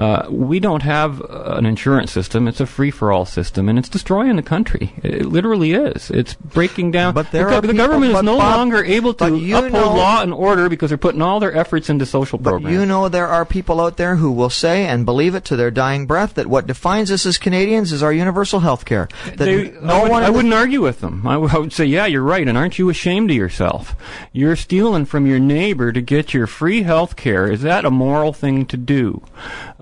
uh, 0.00 0.26
we 0.30 0.60
don't 0.60 0.82
have 0.82 1.20
an 1.28 1.66
insurance 1.66 2.10
system. 2.10 2.48
It's 2.48 2.58
a 2.58 2.64
free 2.64 2.90
for 2.90 3.12
all 3.12 3.26
system, 3.26 3.68
and 3.68 3.78
it's 3.78 3.90
destroying 3.90 4.36
the 4.36 4.42
country. 4.42 4.94
It 5.02 5.26
literally 5.26 5.74
is. 5.74 6.10
It's 6.10 6.32
breaking 6.32 6.92
down. 6.92 7.12
But 7.12 7.30
there 7.32 7.50
the, 7.50 7.56
are 7.56 7.60
the 7.60 7.68
people, 7.68 7.86
government 7.86 8.14
is 8.14 8.22
no 8.22 8.38
Bob, 8.38 8.56
longer 8.56 8.82
able 8.82 9.12
to 9.12 9.26
uphold 9.26 9.72
know, 9.72 9.94
law 9.94 10.22
and 10.22 10.32
order 10.32 10.70
because 10.70 10.88
they're 10.88 10.96
putting 10.96 11.20
all 11.20 11.38
their 11.38 11.54
efforts 11.54 11.90
into 11.90 12.06
social 12.06 12.38
programs. 12.38 12.64
But 12.64 12.72
you 12.72 12.86
know 12.86 13.10
there 13.10 13.26
are 13.26 13.44
people 13.44 13.78
out 13.78 13.98
there 13.98 14.16
who 14.16 14.32
will 14.32 14.48
say 14.48 14.86
and 14.86 15.04
believe 15.04 15.34
it 15.34 15.44
to 15.46 15.56
their 15.56 15.70
dying 15.70 16.06
breath 16.06 16.32
that 16.34 16.46
what 16.46 16.66
defines 16.66 17.10
us 17.10 17.26
as 17.26 17.36
Canadians 17.36 17.92
is 17.92 18.02
our 18.02 18.12
universal 18.12 18.60
health 18.60 18.86
care. 18.86 19.06
They, 19.36 19.70
no 19.82 19.92
I, 19.92 20.02
would, 20.04 20.22
I 20.22 20.30
wouldn't 20.30 20.54
argue 20.54 20.80
with 20.80 21.00
them. 21.00 21.26
I, 21.26 21.34
w- 21.34 21.54
I 21.54 21.58
would 21.58 21.74
say, 21.74 21.84
yeah, 21.84 22.06
you're 22.06 22.22
right, 22.22 22.48
and 22.48 22.56
aren't 22.56 22.78
you 22.78 22.88
ashamed 22.88 23.30
of 23.30 23.36
yourself? 23.36 23.94
You're 24.32 24.56
stealing 24.56 25.04
from 25.04 25.26
your 25.26 25.38
neighbor 25.38 25.92
to 25.92 26.00
get 26.00 26.32
your 26.32 26.46
free 26.46 26.84
health 26.84 27.16
care. 27.16 27.52
Is 27.52 27.60
that 27.62 27.84
a 27.84 27.90
moral 27.90 28.32
thing 28.32 28.64
to 28.66 28.78
do? 28.78 29.22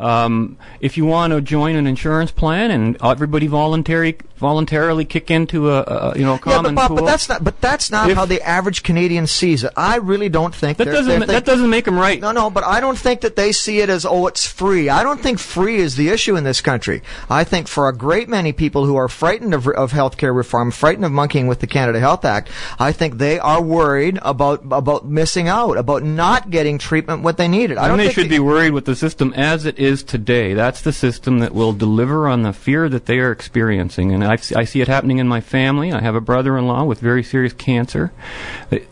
Um, 0.09 0.57
if 0.81 0.97
you 0.97 1.05
want 1.05 1.35
to 1.35 1.43
join 1.43 1.77
an 1.77 1.87
insurance 1.87 2.31
plan 2.31 2.71
and 2.71 2.97
everybody 3.03 3.47
voluntary, 3.47 4.17
voluntarily 4.39 5.05
kick 5.05 5.31
into 5.31 5.71
a, 5.71 5.83
a 5.83 6.19
you 6.19 6.25
know 6.25 6.35
a 6.35 6.39
common 6.39 6.75
yeah, 6.75 6.83
but, 6.83 6.89
pool, 6.89 6.97
but 6.97 7.07
that's 7.07 7.29
not 7.29 7.45
but 7.45 7.61
that's 7.61 7.91
not 7.91 8.11
if, 8.11 8.17
how 8.17 8.25
the 8.25 8.41
average 8.43 8.83
Canadian 8.83 9.27
sees 9.27 9.65
it. 9.65 9.73
I 9.77 9.97
really 9.97 10.29
don't 10.29 10.55
think 10.55 10.79
that 10.79 10.87
doesn't 10.87 11.27
that 11.27 11.45
doesn't 11.45 11.71
make 11.71 11.85
them 11.85 11.99
right. 11.99 12.21
No, 12.21 12.33
no, 12.33 12.51
but 12.51 12.65
I 12.65 12.81
don't 12.81 12.99
think 12.99 13.21
that 13.23 13.37
they 13.37 13.53
see 13.53 13.81
it 13.81 13.91
as 13.91 14.07
oh 14.07 14.27
it's 14.27 14.47
free. 14.47 14.89
I 14.89 15.03
don't 15.03 15.21
think 15.21 15.39
free 15.39 15.77
is 15.77 15.97
the 15.97 16.09
issue 16.09 16.37
in 16.37 16.45
this 16.45 16.61
country. 16.61 17.03
I 17.29 17.45
think 17.45 17.69
for 17.69 17.89
a 17.89 17.97
great 17.97 18.29
many 18.29 18.53
people 18.53 18.87
who 18.87 18.97
are 18.97 19.09
frightened 19.09 19.55
of 19.55 19.67
of 19.69 19.93
healthcare 19.93 20.35
reform, 20.35 20.71
frightened 20.71 21.05
of 21.05 21.13
monkeying 21.13 21.47
with 21.47 21.61
the 21.61 21.67
Canada 21.67 22.01
Health 22.01 22.25
Act, 22.25 22.51
I 22.79 22.93
think 22.93 23.19
they 23.19 23.39
are 23.39 23.63
worried 23.63 24.19
about 24.23 24.63
about 24.71 25.07
missing 25.07 25.49
out, 25.49 25.77
about 25.77 26.03
not 26.03 26.51
getting 26.51 26.79
treatment 26.79 27.23
what 27.23 27.37
they 27.37 27.49
needed. 27.49 27.79
I 27.79 27.89
don't. 27.89 27.99
And 27.99 28.09
they 28.09 28.13
should 28.13 28.29
be 28.29 28.39
worried 28.39 28.73
with 28.73 28.85
the 28.85 28.97
system 28.97 29.33
as 29.35 29.65
it 29.65 29.79
is 29.79 30.03
today. 30.03 30.55
That's 30.55 30.83
the 30.83 30.93
system 30.93 31.39
that 31.41 31.55
will 31.55 31.73
deliver 31.73 32.29
on 32.29 32.43
the 32.43 32.53
fear 32.53 32.89
that 32.89 33.07
they 33.07 33.19
are 33.19 33.33
experiencing. 33.33 34.13
And 34.13 34.25
I, 34.29 34.39
I 34.57 34.65
see 34.65 34.81
it 34.81 34.89
happening 34.89 35.19
in 35.19 35.29
my 35.29 35.41
family. 35.41 35.93
I 35.93 36.01
have 36.01 36.15
a 36.15 36.21
brother-in-law 36.21 36.85
with 36.85 37.01
very 37.01 37.23
serious 37.23 37.53
cancer. 37.53 38.13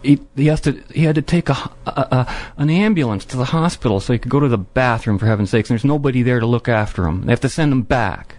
He, 0.02 0.20
he 0.34 0.46
has 0.46 0.60
to 0.62 0.72
he 0.92 1.04
had 1.04 1.14
to 1.16 1.22
take 1.22 1.48
a, 1.48 1.70
a, 1.86 1.90
a, 1.90 2.34
an 2.56 2.70
ambulance 2.70 3.24
to 3.26 3.36
the 3.36 3.46
hospital 3.46 4.00
so 4.00 4.12
he 4.12 4.18
could 4.18 4.30
go 4.30 4.40
to 4.40 4.48
the 4.48 4.58
bathroom 4.58 5.18
for 5.18 5.26
heaven's 5.26 5.50
sakes. 5.50 5.70
And 5.70 5.78
there's 5.78 5.84
nobody 5.84 6.22
there 6.22 6.40
to 6.40 6.46
look 6.46 6.68
after 6.68 7.06
him. 7.06 7.26
They 7.26 7.32
have 7.32 7.40
to 7.40 7.48
send 7.48 7.72
him 7.72 7.82
back. 7.82 8.36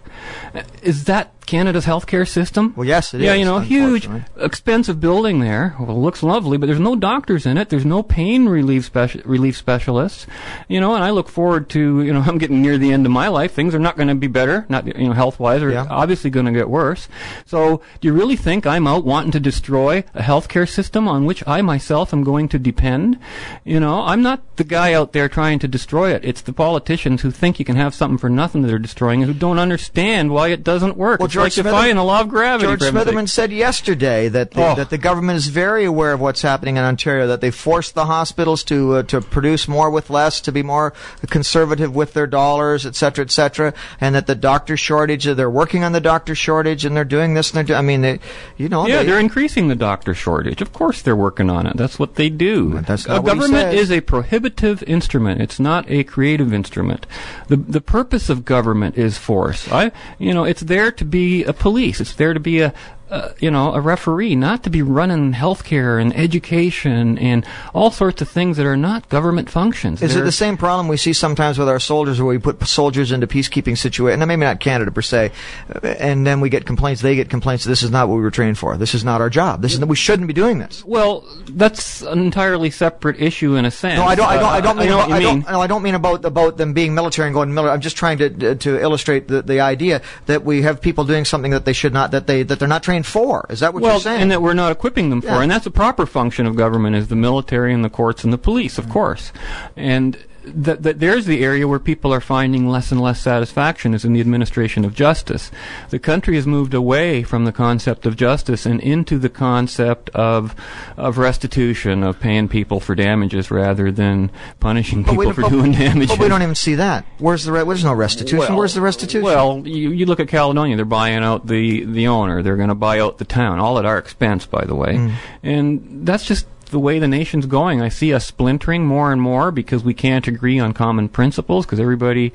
Is 0.82 1.04
that 1.04 1.32
Canada's 1.48 1.86
healthcare 1.86 2.28
system? 2.28 2.74
Well, 2.76 2.86
yes, 2.86 3.14
it 3.14 3.22
yeah, 3.22 3.32
is, 3.32 3.38
you 3.38 3.46
know, 3.46 3.60
huge, 3.60 4.06
expensive 4.36 5.00
building 5.00 5.40
there. 5.40 5.74
Well, 5.80 5.90
it 5.90 5.98
looks 5.98 6.22
lovely, 6.22 6.58
but 6.58 6.66
there's 6.66 6.78
no 6.78 6.94
doctors 6.94 7.46
in 7.46 7.56
it. 7.56 7.70
There's 7.70 7.86
no 7.86 8.02
pain 8.02 8.50
relief 8.50 8.92
speci- 8.92 9.22
relief 9.24 9.56
specialists. 9.56 10.26
You 10.68 10.78
know, 10.78 10.94
and 10.94 11.02
I 11.02 11.08
look 11.08 11.30
forward 11.30 11.70
to, 11.70 12.02
you 12.02 12.12
know, 12.12 12.20
I'm 12.26 12.36
getting 12.36 12.60
near 12.60 12.76
the 12.76 12.92
end 12.92 13.06
of 13.06 13.12
my 13.12 13.28
life. 13.28 13.52
Things 13.52 13.74
are 13.74 13.78
not 13.78 13.96
going 13.96 14.08
to 14.08 14.14
be 14.14 14.26
better, 14.26 14.66
not 14.68 14.86
you 14.86 15.08
know, 15.08 15.14
health 15.14 15.40
wise, 15.40 15.62
or 15.62 15.70
yeah. 15.70 15.86
obviously 15.88 16.28
going 16.28 16.44
to 16.44 16.52
get 16.52 16.68
worse. 16.68 17.08
So, 17.46 17.80
do 18.00 18.08
you 18.08 18.12
really 18.12 18.36
think 18.36 18.66
I'm 18.66 18.86
out 18.86 19.06
wanting 19.06 19.32
to 19.32 19.40
destroy 19.40 20.04
a 20.14 20.22
healthcare 20.22 20.68
system 20.68 21.08
on 21.08 21.24
which 21.24 21.42
I 21.46 21.62
myself 21.62 22.12
am 22.12 22.24
going 22.24 22.50
to 22.50 22.58
depend? 22.58 23.18
You 23.64 23.80
know, 23.80 24.02
I'm 24.02 24.20
not 24.20 24.56
the 24.56 24.64
guy 24.64 24.92
out 24.92 25.14
there 25.14 25.30
trying 25.30 25.60
to 25.60 25.68
destroy 25.68 26.10
it. 26.12 26.26
It's 26.26 26.42
the 26.42 26.52
politicians 26.52 27.22
who 27.22 27.30
think 27.30 27.58
you 27.58 27.64
can 27.64 27.76
have 27.76 27.94
something 27.94 28.18
for 28.18 28.28
nothing 28.28 28.60
that 28.62 28.74
are 28.74 28.78
destroying 28.78 29.22
it, 29.22 29.26
who 29.28 29.34
don't 29.34 29.58
understand 29.58 30.07
understand 30.08 30.30
why 30.30 30.48
it 30.48 30.64
doesn't 30.64 30.96
work. 30.96 31.20
Well, 31.20 31.26
it's 31.26 31.34
George 31.34 31.56
like 31.56 31.64
defying 31.64 31.96
the 31.96 32.04
law 32.04 32.20
of 32.20 32.28
gravity. 32.28 32.66
George 32.66 32.78
for 32.80 32.84
heaven's 32.86 33.04
sake. 33.06 33.14
Smitherman 33.14 33.28
said 33.28 33.52
yesterday 33.52 34.28
that 34.28 34.52
the, 34.52 34.68
Oh. 34.68 34.74
that 34.74 34.90
the 34.90 34.98
government 34.98 35.36
is 35.36 35.46
very 35.48 35.84
aware 35.84 36.12
of 36.12 36.20
what's 36.20 36.42
happening 36.42 36.76
in 36.76 36.84
Ontario. 36.84 37.26
That 37.26 37.40
they 37.40 37.50
forced 37.50 37.94
the 37.94 38.06
hospitals 38.06 38.64
to 38.64 38.96
uh, 38.96 39.02
to 39.04 39.20
produce 39.20 39.68
more 39.68 39.90
with 39.90 40.10
less, 40.10 40.40
to 40.42 40.52
be 40.52 40.62
more 40.62 40.92
conservative 41.28 41.94
with 41.94 42.14
their 42.14 42.26
dollars, 42.26 42.86
et 42.86 42.96
cetera, 42.96 43.24
et 43.24 43.30
cetera, 43.30 43.72
and 44.00 44.14
that 44.14 44.26
the 44.26 44.34
doctor 44.34 44.76
shortage. 44.76 45.26
uh, 45.26 45.34
They're 45.34 45.50
working 45.50 45.84
on 45.84 45.92
the 45.92 46.00
doctor 46.00 46.34
shortage, 46.34 46.84
and 46.84 46.96
they're 46.96 47.04
doing 47.04 47.34
this, 47.34 47.50
and 47.50 47.56
they're. 47.56 47.64
Do- 47.64 47.74
I 47.74 47.82
mean, 47.82 48.00
they, 48.02 48.20
you 48.56 48.68
know, 48.68 48.86
Yeah, 48.86 48.98
they, 48.98 49.06
they're 49.06 49.20
increasing 49.20 49.68
the 49.68 49.76
doctor 49.76 50.14
shortage. 50.14 50.60
Of 50.60 50.72
course, 50.72 51.02
they're 51.02 51.16
working 51.16 51.50
on 51.50 51.66
it. 51.66 51.76
That's 51.76 51.98
what 51.98 52.16
they 52.16 52.28
do. 52.30 52.80
That's 52.80 53.04
a 53.06 53.08
not 53.08 53.22
what 53.24 53.34
he 53.34 53.38
government 53.40 53.72
says. 53.72 53.80
is 53.82 53.92
a 53.92 54.00
prohibitive 54.00 54.82
instrument. 54.84 55.40
It's 55.40 55.60
not 55.60 55.88
a 55.90 56.04
creative 56.04 56.52
instrument. 56.52 57.06
the 57.48 57.56
The 57.56 57.80
purpose 57.80 58.28
of 58.28 58.44
government 58.44 58.96
is 58.96 59.18
force. 59.18 59.70
I, 59.70 59.92
you 60.18 60.34
know, 60.34 60.44
it's 60.44 60.60
there 60.60 60.92
to 60.92 61.04
be 61.04 61.44
a 61.44 61.52
police. 61.52 62.00
It's 62.00 62.14
there 62.14 62.34
to 62.34 62.40
be 62.40 62.60
a, 62.60 62.74
uh, 63.10 63.30
you 63.40 63.50
know, 63.50 63.72
a 63.74 63.80
referee, 63.80 64.34
not 64.36 64.62
to 64.64 64.70
be 64.70 64.82
running 64.82 65.32
healthcare 65.32 66.00
and 66.00 66.14
education 66.16 67.18
and 67.18 67.44
all 67.74 67.90
sorts 67.90 68.20
of 68.22 68.28
things 68.28 68.56
that 68.56 68.66
are 68.66 68.76
not 68.76 69.08
government 69.08 69.48
functions. 69.50 70.02
Is 70.02 70.12
it 70.12 70.14
They're- 70.16 70.24
the 70.24 70.32
same 70.32 70.56
problem 70.56 70.88
we 70.88 70.96
see 70.96 71.12
sometimes 71.12 71.58
with 71.58 71.68
our 71.68 71.80
soldiers, 71.80 72.18
where 72.20 72.28
we 72.28 72.38
put 72.38 72.66
soldiers 72.66 73.12
into 73.12 73.26
peacekeeping 73.26 73.76
situations? 73.78 74.24
Maybe 74.26 74.40
not 74.44 74.60
Canada 74.60 74.90
per 74.90 75.02
se, 75.02 75.32
uh, 75.74 75.86
and 75.86 76.26
then 76.26 76.40
we 76.40 76.48
get 76.50 76.66
complaints. 76.66 77.00
They 77.02 77.14
get 77.14 77.30
complaints. 77.30 77.64
This 77.64 77.82
is 77.82 77.90
not 77.90 78.08
what 78.08 78.16
we 78.16 78.22
were 78.22 78.30
trained 78.30 78.58
for. 78.58 78.76
This 78.76 78.94
is 78.94 79.04
not 79.04 79.20
our 79.20 79.30
job. 79.30 79.62
This 79.62 79.72
is 79.74 79.80
we 79.84 79.96
shouldn't 79.96 80.26
be 80.28 80.34
doing 80.34 80.58
this. 80.58 80.84
Well, 80.84 81.24
that's 81.50 82.02
an 82.02 82.18
entirely 82.18 82.70
separate 82.70 83.20
issue 83.20 83.54
in 83.56 83.64
a 83.64 83.70
sense. 83.70 83.98
No, 83.98 84.04
I 84.04 84.14
don't. 84.14 84.28
I 84.28 84.36
don't. 84.36 84.48
I 84.52 84.58
Uh, 84.58 84.60
don't 84.60 84.76
mean. 84.78 84.88
about, 84.90 85.10
I 85.10 85.20
don't. 85.20 85.48
No, 85.50 85.60
I 85.62 85.66
don't 85.66 85.82
mean 85.82 85.94
about 85.94 86.24
about 86.24 86.56
them 86.58 86.72
being 86.74 86.94
military 86.94 87.28
and 87.28 87.34
going 87.34 87.54
military. 87.54 87.74
I'm 87.74 87.80
just 87.80 87.96
trying 87.96 88.18
to 88.18 88.54
to 88.56 88.78
illustrate 88.80 89.28
the, 89.28 89.40
the 89.42 89.60
idea 89.60 90.02
that 90.26 90.44
we 90.44 90.62
have 90.62 90.80
people 90.80 91.04
doing 91.04 91.24
something 91.24 91.52
that 91.52 91.64
they 91.64 91.72
should 91.72 91.92
not. 91.94 92.10
That 92.10 92.26
they 92.26 92.42
that 92.42 92.58
they're 92.58 92.68
not 92.68 92.82
trained 92.82 92.97
for. 93.04 93.46
Is 93.50 93.60
that 93.60 93.74
what 93.74 93.82
well, 93.82 93.92
you're 93.94 94.00
saying? 94.00 94.22
and 94.22 94.30
that 94.30 94.42
we're 94.42 94.54
not 94.54 94.72
equipping 94.72 95.10
them 95.10 95.20
for, 95.20 95.42
and 95.42 95.50
that's 95.50 95.66
a 95.66 95.70
proper 95.70 96.06
function 96.06 96.46
of 96.46 96.56
government 96.56 96.96
is 96.96 97.08
the 97.08 97.16
military 97.16 97.72
and 97.72 97.84
the 97.84 97.90
courts 97.90 98.24
and 98.24 98.32
the 98.32 98.38
police, 98.38 98.74
Mm-hmm. 98.74 98.88
of 98.88 98.92
course, 98.92 99.32
and. 99.76 100.16
That, 100.54 100.82
that 100.82 101.00
there's 101.00 101.26
the 101.26 101.44
area 101.44 101.66
where 101.66 101.78
people 101.78 102.12
are 102.12 102.20
finding 102.20 102.68
less 102.68 102.90
and 102.92 103.00
less 103.00 103.20
satisfaction 103.20 103.94
is 103.94 104.04
in 104.04 104.12
the 104.12 104.20
administration 104.20 104.84
of 104.84 104.94
justice. 104.94 105.50
The 105.90 105.98
country 105.98 106.36
has 106.36 106.46
moved 106.46 106.74
away 106.74 107.22
from 107.22 107.44
the 107.44 107.52
concept 107.52 108.06
of 108.06 108.16
justice 108.16 108.66
and 108.66 108.80
into 108.80 109.18
the 109.18 109.28
concept 109.28 110.10
of 110.10 110.54
of 110.96 111.18
restitution, 111.18 112.02
of 112.02 112.20
paying 112.20 112.48
people 112.48 112.80
for 112.80 112.94
damages 112.94 113.50
rather 113.50 113.90
than 113.90 114.30
punishing 114.60 115.02
But 115.02 115.16
we 115.16 115.26
people 115.26 115.44
for 115.44 115.50
doing 115.50 115.72
damage. 115.72 116.08
But 116.08 116.18
we 116.18 116.28
don't 116.28 116.42
even 116.42 116.54
see 116.54 116.76
that. 116.76 117.04
Where's 117.18 117.44
the? 117.44 117.52
re- 117.52 117.64
There's 117.64 117.84
no 117.84 117.94
restitution. 117.94 118.56
Where's 118.56 118.74
the 118.74 118.80
restitution? 118.80 119.22
Well, 119.22 119.66
you, 119.66 119.90
you 119.90 120.06
look 120.06 120.20
at 120.20 120.28
Caledonia; 120.28 120.76
they're 120.76 120.84
buying 120.84 121.22
out 121.22 121.46
the 121.46 121.84
the 121.84 122.08
owner. 122.08 122.42
They're 122.42 122.56
going 122.56 122.68
to 122.68 122.74
buy 122.74 123.00
out 123.00 123.18
the 123.18 123.24
town, 123.24 123.58
all 123.58 123.78
at 123.78 123.84
our 123.84 123.98
expense, 123.98 124.46
by 124.46 124.64
the 124.64 124.74
way. 124.74 124.94
Mm. 124.94 125.12
And 125.42 126.06
that's 126.06 126.24
just 126.24 126.46
the 126.68 126.78
way 126.78 126.98
the 126.98 127.08
nation's 127.08 127.46
going. 127.46 127.80
I 127.82 127.88
see 127.88 128.14
us 128.14 128.24
splintering 128.26 128.84
more 128.86 129.12
and 129.12 129.20
more 129.20 129.50
because 129.50 129.82
we 129.84 129.94
can't 129.94 130.26
agree 130.26 130.58
on 130.58 130.72
common 130.72 131.08
principles. 131.08 131.66
Because 131.66 131.80
everybody, 131.80 132.32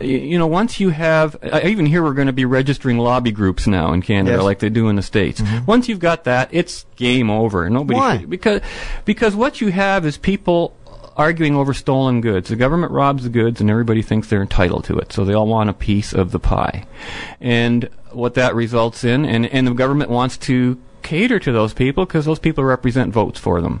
you 0.00 0.38
know, 0.38 0.46
once 0.46 0.80
you 0.80 0.90
have, 0.90 1.36
I 1.42 1.62
even 1.62 1.86
hear 1.86 2.02
we're 2.02 2.14
going 2.14 2.26
to 2.26 2.32
be 2.32 2.44
registering 2.44 2.98
lobby 2.98 3.30
groups 3.32 3.66
now 3.66 3.92
in 3.92 4.02
Canada, 4.02 4.30
Yes. 4.32 4.38
Mm-hmm. 4.38 4.44
like 4.46 4.58
they 4.60 4.68
do 4.70 4.88
in 4.88 4.96
the 4.96 5.02
states. 5.02 5.42
Once 5.66 5.88
you've 5.88 5.98
got 5.98 6.24
that, 6.24 6.48
it's 6.52 6.86
game 6.96 7.30
over. 7.30 7.68
Nobody 7.70 7.98
Why? 7.98 8.18
should- 8.20 8.30
because 8.30 8.60
because 9.04 9.34
what 9.34 9.60
you 9.60 9.70
have 9.72 10.06
is 10.06 10.16
people 10.16 10.74
arguing 11.16 11.54
over 11.54 11.74
stolen 11.74 12.20
goods. 12.22 12.48
The 12.48 12.56
government 12.56 12.92
robs 12.92 13.24
the 13.24 13.28
goods, 13.28 13.60
and 13.60 13.68
everybody 13.68 14.00
thinks 14.00 14.28
they're 14.28 14.40
entitled 14.40 14.84
to 14.84 14.96
it, 14.98 15.12
so 15.12 15.24
they 15.24 15.34
all 15.34 15.46
want 15.46 15.68
a 15.68 15.74
piece 15.74 16.14
of 16.14 16.30
the 16.30 16.38
pie. 16.38 16.86
And 17.40 17.90
what 18.12 18.34
that 18.34 18.54
results 18.54 19.04
in, 19.04 19.26
and, 19.26 19.44
and 19.46 19.66
the 19.66 19.72
government 19.74 20.10
wants 20.10 20.38
to 20.38 20.78
cater 21.02 21.38
to 21.38 21.52
those 21.52 21.74
people 21.74 22.06
because 22.06 22.24
those 22.24 22.38
people 22.38 22.64
represent 22.64 23.12
votes 23.12 23.38
for 23.38 23.60
them. 23.60 23.80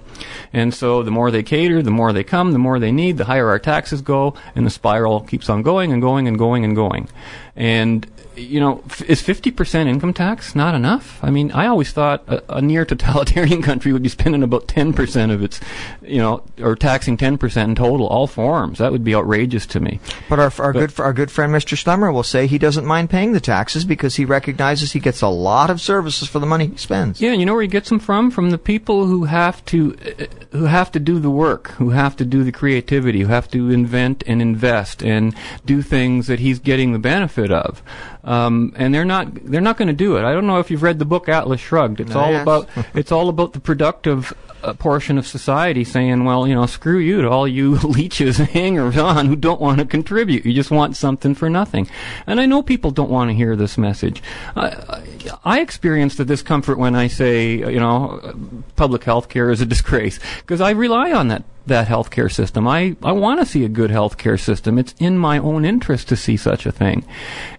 And 0.52 0.74
so 0.74 1.02
the 1.02 1.10
more 1.10 1.30
they 1.30 1.42
cater, 1.42 1.82
the 1.82 1.90
more 1.90 2.12
they 2.12 2.24
come, 2.24 2.52
the 2.52 2.58
more 2.58 2.78
they 2.78 2.92
need, 2.92 3.18
the 3.18 3.24
higher 3.24 3.48
our 3.48 3.58
taxes 3.58 4.02
go, 4.02 4.34
and 4.54 4.66
the 4.66 4.70
spiral 4.70 5.20
keeps 5.20 5.48
on 5.48 5.62
going 5.62 5.92
and 5.92 6.02
going 6.02 6.28
and 6.28 6.38
going 6.38 6.64
and 6.64 6.74
going. 6.74 7.08
And 7.56 8.06
you 8.36 8.60
know, 8.60 8.82
f- 8.86 9.02
is 9.02 9.22
50% 9.22 9.86
income 9.86 10.12
tax 10.12 10.54
not 10.54 10.74
enough? 10.74 11.18
I 11.22 11.30
mean, 11.30 11.50
I 11.52 11.66
always 11.66 11.92
thought 11.92 12.24
a, 12.28 12.56
a 12.56 12.62
near 12.62 12.84
totalitarian 12.84 13.62
country 13.70 13.92
would 13.92 14.02
be 14.02 14.08
spending 14.08 14.42
about 14.42 14.66
10% 14.66 15.32
of 15.32 15.42
its, 15.42 15.60
you 16.02 16.18
know, 16.18 16.42
or 16.60 16.76
taxing 16.76 17.16
10% 17.16 17.64
in 17.64 17.74
total, 17.74 18.06
all 18.06 18.26
forms. 18.26 18.78
That 18.78 18.92
would 18.92 19.04
be 19.04 19.14
outrageous 19.14 19.66
to 19.66 19.80
me. 19.80 20.00
But 20.28 20.38
our, 20.38 20.52
our 20.58 20.72
good 20.72 20.98
our 21.00 21.12
good 21.12 21.30
friend 21.30 21.52
Mr. 21.52 21.76
Schlemmer 21.76 22.12
will 22.12 22.22
say 22.22 22.46
he 22.46 22.58
doesn't 22.58 22.84
mind 22.84 23.10
paying 23.10 23.32
the 23.32 23.40
taxes 23.40 23.84
because 23.84 24.16
he 24.16 24.24
recognizes 24.24 24.92
he 24.92 25.00
gets 25.00 25.22
a 25.22 25.28
lot 25.28 25.70
of 25.70 25.80
services 25.80 26.28
for 26.28 26.38
the 26.38 26.46
money 26.46 26.68
he 26.68 26.76
spends. 26.76 27.20
Yeah, 27.20 27.32
and 27.32 27.40
you 27.40 27.46
know 27.46 27.54
where 27.54 27.62
he 27.62 27.68
gets 27.68 27.88
them 27.88 27.98
from? 27.98 28.30
From 28.30 28.50
the 28.50 28.58
people 28.58 29.06
who 29.06 29.24
have 29.24 29.64
to, 29.66 29.96
uh, 30.04 30.26
who 30.52 30.64
have 30.64 30.92
to 30.92 31.00
do 31.00 31.18
the 31.18 31.30
work, 31.30 31.68
who 31.72 31.90
have 31.90 32.16
to 32.16 32.24
do 32.24 32.44
the 32.44 32.52
creativity, 32.52 33.20
who 33.20 33.28
have 33.28 33.48
to 33.50 33.70
invent 33.70 34.22
and 34.26 34.40
invest 34.40 35.02
and 35.02 35.34
do 35.64 35.82
things 35.82 36.26
that 36.26 36.40
he's 36.40 36.58
getting 36.58 36.92
the 36.92 36.98
benefit 36.98 37.50
of. 37.50 37.82
Um, 38.24 38.72
and 38.76 38.94
they're 38.94 39.04
not, 39.04 39.34
they're 39.44 39.60
not 39.60 39.76
going 39.76 39.88
to 39.88 39.94
do 39.94 40.16
it. 40.16 40.24
I 40.24 40.32
don't 40.32 40.46
know 40.46 40.58
if 40.58 40.70
you've 40.70 40.82
read 40.82 40.98
the 40.98 41.04
book 41.04 41.28
Atlas 41.28 41.60
Shrugged. 41.60 42.00
It's 42.00 42.12
No, 42.12 42.20
all 42.20 42.30
yes. 42.30 42.42
about, 42.42 42.68
it's 42.94 43.12
all 43.12 43.28
about 43.28 43.52
the 43.54 43.60
productive 43.60 44.34
uh, 44.62 44.74
portion 44.74 45.16
of 45.16 45.26
society 45.26 45.84
saying, 45.84 46.24
well, 46.24 46.46
you 46.46 46.54
know, 46.54 46.66
screw 46.66 46.98
you 46.98 47.22
to 47.22 47.30
all 47.30 47.48
you 47.48 47.74
leeches 47.78 48.38
and 48.38 48.48
hangers 48.48 48.96
on 48.98 49.26
who 49.26 49.36
don't 49.36 49.60
want 49.60 49.78
to 49.78 49.86
contribute. 49.86 50.44
You 50.44 50.52
just 50.52 50.70
want 50.70 50.96
something 50.96 51.34
for 51.34 51.48
nothing. 51.48 51.88
And 52.26 52.40
I 52.40 52.46
know 52.46 52.62
people 52.62 52.90
don't 52.90 53.10
want 53.10 53.30
to 53.30 53.34
hear 53.34 53.56
this 53.56 53.78
message. 53.78 54.22
I, 54.56 55.60
experience 55.60 56.16
the 56.16 56.24
discomfort 56.24 56.78
when 56.78 56.94
I 56.94 57.06
say, 57.06 57.52
you 57.56 57.80
know, 57.80 58.34
public 58.76 59.04
health 59.04 59.28
care 59.28 59.50
is 59.50 59.60
a 59.60 59.66
disgrace 59.66 60.18
because 60.40 60.60
I 60.60 60.70
rely 60.70 61.12
on 61.12 61.28
that 61.28 61.44
that 61.70 61.88
healthcare 61.88 62.30
system. 62.30 62.68
I, 62.68 62.96
I 63.02 63.12
want 63.12 63.40
to 63.40 63.46
see 63.46 63.64
a 63.64 63.68
good 63.68 63.90
healthcare 63.90 64.38
system. 64.38 64.78
It's 64.78 64.94
in 64.98 65.18
my 65.18 65.38
own 65.38 65.64
interest 65.64 66.08
to 66.08 66.16
see 66.16 66.36
such 66.36 66.66
a 66.66 66.72
thing. 66.72 67.04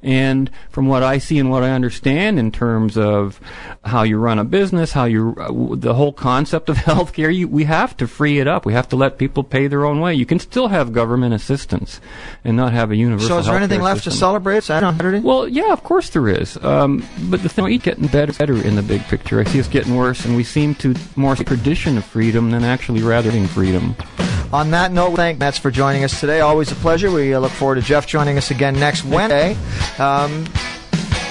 And 0.03 0.49
from 0.69 0.87
what 0.87 1.03
I 1.03 1.17
see 1.17 1.39
and 1.39 1.49
what 1.49 1.63
I 1.63 1.71
understand 1.71 2.37
in 2.37 2.51
terms 2.51 2.97
of 2.97 3.39
how 3.83 4.03
you 4.03 4.17
run 4.17 4.39
a 4.39 4.43
business, 4.43 4.93
how 4.93 5.05
you, 5.05 5.35
uh, 5.37 5.75
the 5.75 5.95
whole 5.95 6.13
concept 6.13 6.69
of 6.69 6.77
healthcare, 6.91 7.35
you, 7.35 7.47
we 7.47 7.65
have 7.65 7.97
to 7.97 8.07
free 8.07 8.39
it 8.39 8.47
up. 8.47 8.65
We 8.65 8.73
have 8.73 8.87
to 8.89 8.95
let 8.95 9.17
people 9.17 9.43
pay 9.43 9.67
their 9.67 9.85
own 9.85 9.99
way. 9.99 10.13
You 10.13 10.25
can 10.25 10.39
still 10.39 10.67
have 10.67 10.93
government 10.93 11.33
assistance 11.33 11.99
and 12.43 12.55
not 12.55 12.73
have 12.73 12.91
a 12.91 12.95
universal 12.95 13.29
So 13.29 13.39
is 13.39 13.45
there 13.47 13.57
anything 13.57 13.81
left 13.81 14.03
to 14.05 14.11
celebrate 14.11 14.63
Saturday? 14.63 15.19
Well, 15.19 15.47
yeah, 15.47 15.73
of 15.73 15.83
course 15.83 16.09
there 16.11 16.29
is. 16.29 16.57
Um, 16.63 17.05
but 17.29 17.41
the 17.43 17.49
thing, 17.49 17.65
we 17.65 17.77
getting 17.77 18.07
better, 18.07 18.33
better 18.33 18.55
in 18.55 18.75
the 18.75 18.83
big 18.83 19.01
picture. 19.03 19.39
I 19.39 19.45
see 19.45 19.59
us 19.59 19.67
getting 19.67 19.95
worse, 19.95 20.25
and 20.25 20.35
we 20.35 20.43
seem 20.43 20.75
to 20.75 20.95
more 21.15 21.35
tradition 21.35 21.97
of 21.97 22.05
freedom 22.05 22.51
than 22.51 22.63
actually 22.63 23.01
rather 23.01 23.31
than 23.31 23.47
freedom. 23.47 23.95
On 24.53 24.71
that 24.71 24.91
note, 24.91 25.15
thank 25.15 25.39
Metz 25.39 25.57
for 25.57 25.71
joining 25.71 26.03
us 26.03 26.19
today. 26.19 26.41
Always 26.41 26.71
a 26.71 26.75
pleasure. 26.75 27.09
We 27.09 27.35
look 27.37 27.51
forward 27.51 27.75
to 27.75 27.81
Jeff 27.81 28.05
joining 28.05 28.37
us 28.37 28.51
again 28.51 28.73
next 28.73 29.05
Wednesday. 29.05 29.55
Um, 29.97 30.45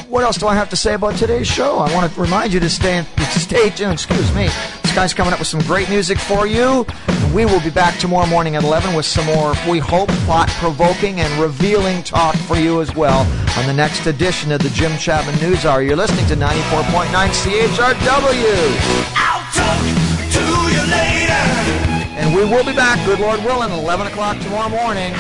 what 0.09 0.25
else 0.25 0.39
do 0.39 0.49
I 0.49 0.55
have 0.55 0.71
to 0.71 0.77
say 0.77 0.95
about 0.95 1.17
today's 1.17 1.47
show? 1.47 1.79
I 1.79 1.93
want 1.95 2.13
to 2.13 2.21
remind 2.21 2.53
you 2.53 2.61
to 2.61 2.71
stay 2.71 3.05
stay 3.31 3.71
tuned. 3.71 3.93
Excuse 3.93 4.35
me. 4.35 4.49
This 4.91 4.95
guy's 4.95 5.15
coming 5.15 5.33
up 5.33 5.39
with 5.39 5.47
some 5.47 5.61
great 5.61 5.89
music 5.89 6.19
for 6.19 6.49
you. 6.49 6.85
We 7.33 7.45
will 7.45 7.61
be 7.61 7.71
back 7.71 7.97
tomorrow 8.01 8.27
morning 8.27 8.57
at 8.57 8.65
11 8.65 8.97
with 8.97 9.07
some 9.07 9.25
more, 9.27 9.55
we 9.69 9.79
hope, 9.79 10.09
plot-provoking 10.27 11.21
and 11.21 11.41
revealing 11.41 12.03
talk 12.03 12.35
for 12.35 12.57
you 12.57 12.81
as 12.81 12.93
well 12.97 13.21
on 13.57 13.67
the 13.67 13.73
next 13.73 14.07
edition 14.07 14.51
of 14.51 14.63
the 14.63 14.71
Jim 14.71 14.99
Chapman 14.99 15.39
News 15.39 15.65
Hour. 15.65 15.83
You're 15.83 15.95
listening 15.95 16.27
to 16.27 16.35
94.9 16.35 17.07
CHRW. 17.07 19.15
I'll 19.15 20.00
And 22.31 22.39
we 22.39 22.45
will 22.45 22.65
be 22.65 22.73
back, 22.73 23.05
good 23.07 23.19
Lord 23.19 23.41
willing, 23.41 23.73
at 23.73 23.79
11 23.83 24.07
o'clock 24.07 24.39
tomorrow 24.39 24.69
morning. 24.69 25.13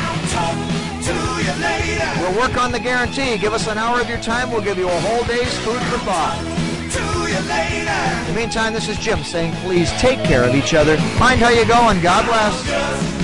We'll 2.20 2.38
work 2.38 2.57
on 2.57 2.70
the 2.70 2.79
guarantee. 2.79 3.37
Give 3.37 3.53
us 3.53 3.66
an 3.66 3.79
hour 3.79 4.01
of 4.01 4.09
your 4.09 4.20
time. 4.20 4.49
We'll 4.53 4.61
give 4.61 4.79
you 4.79 4.87
a 4.87 5.01
whole 5.01 5.25
day's 5.25 5.53
food 5.59 5.81
for 5.90 5.99
thought. 6.07 6.38
In 8.29 8.33
the 8.33 8.40
meantime, 8.40 8.73
this 8.73 8.88
is 8.88 8.96
Jim 8.96 9.25
saying 9.25 9.53
please 9.64 9.90
take 9.94 10.23
care 10.23 10.44
of 10.44 10.55
each 10.55 10.73
other. 10.73 10.96
Mind 11.18 11.40
how 11.40 11.49
you 11.49 11.66
go 11.66 11.88
and 11.88 12.01
God 12.01 12.27
bless. 12.27 13.19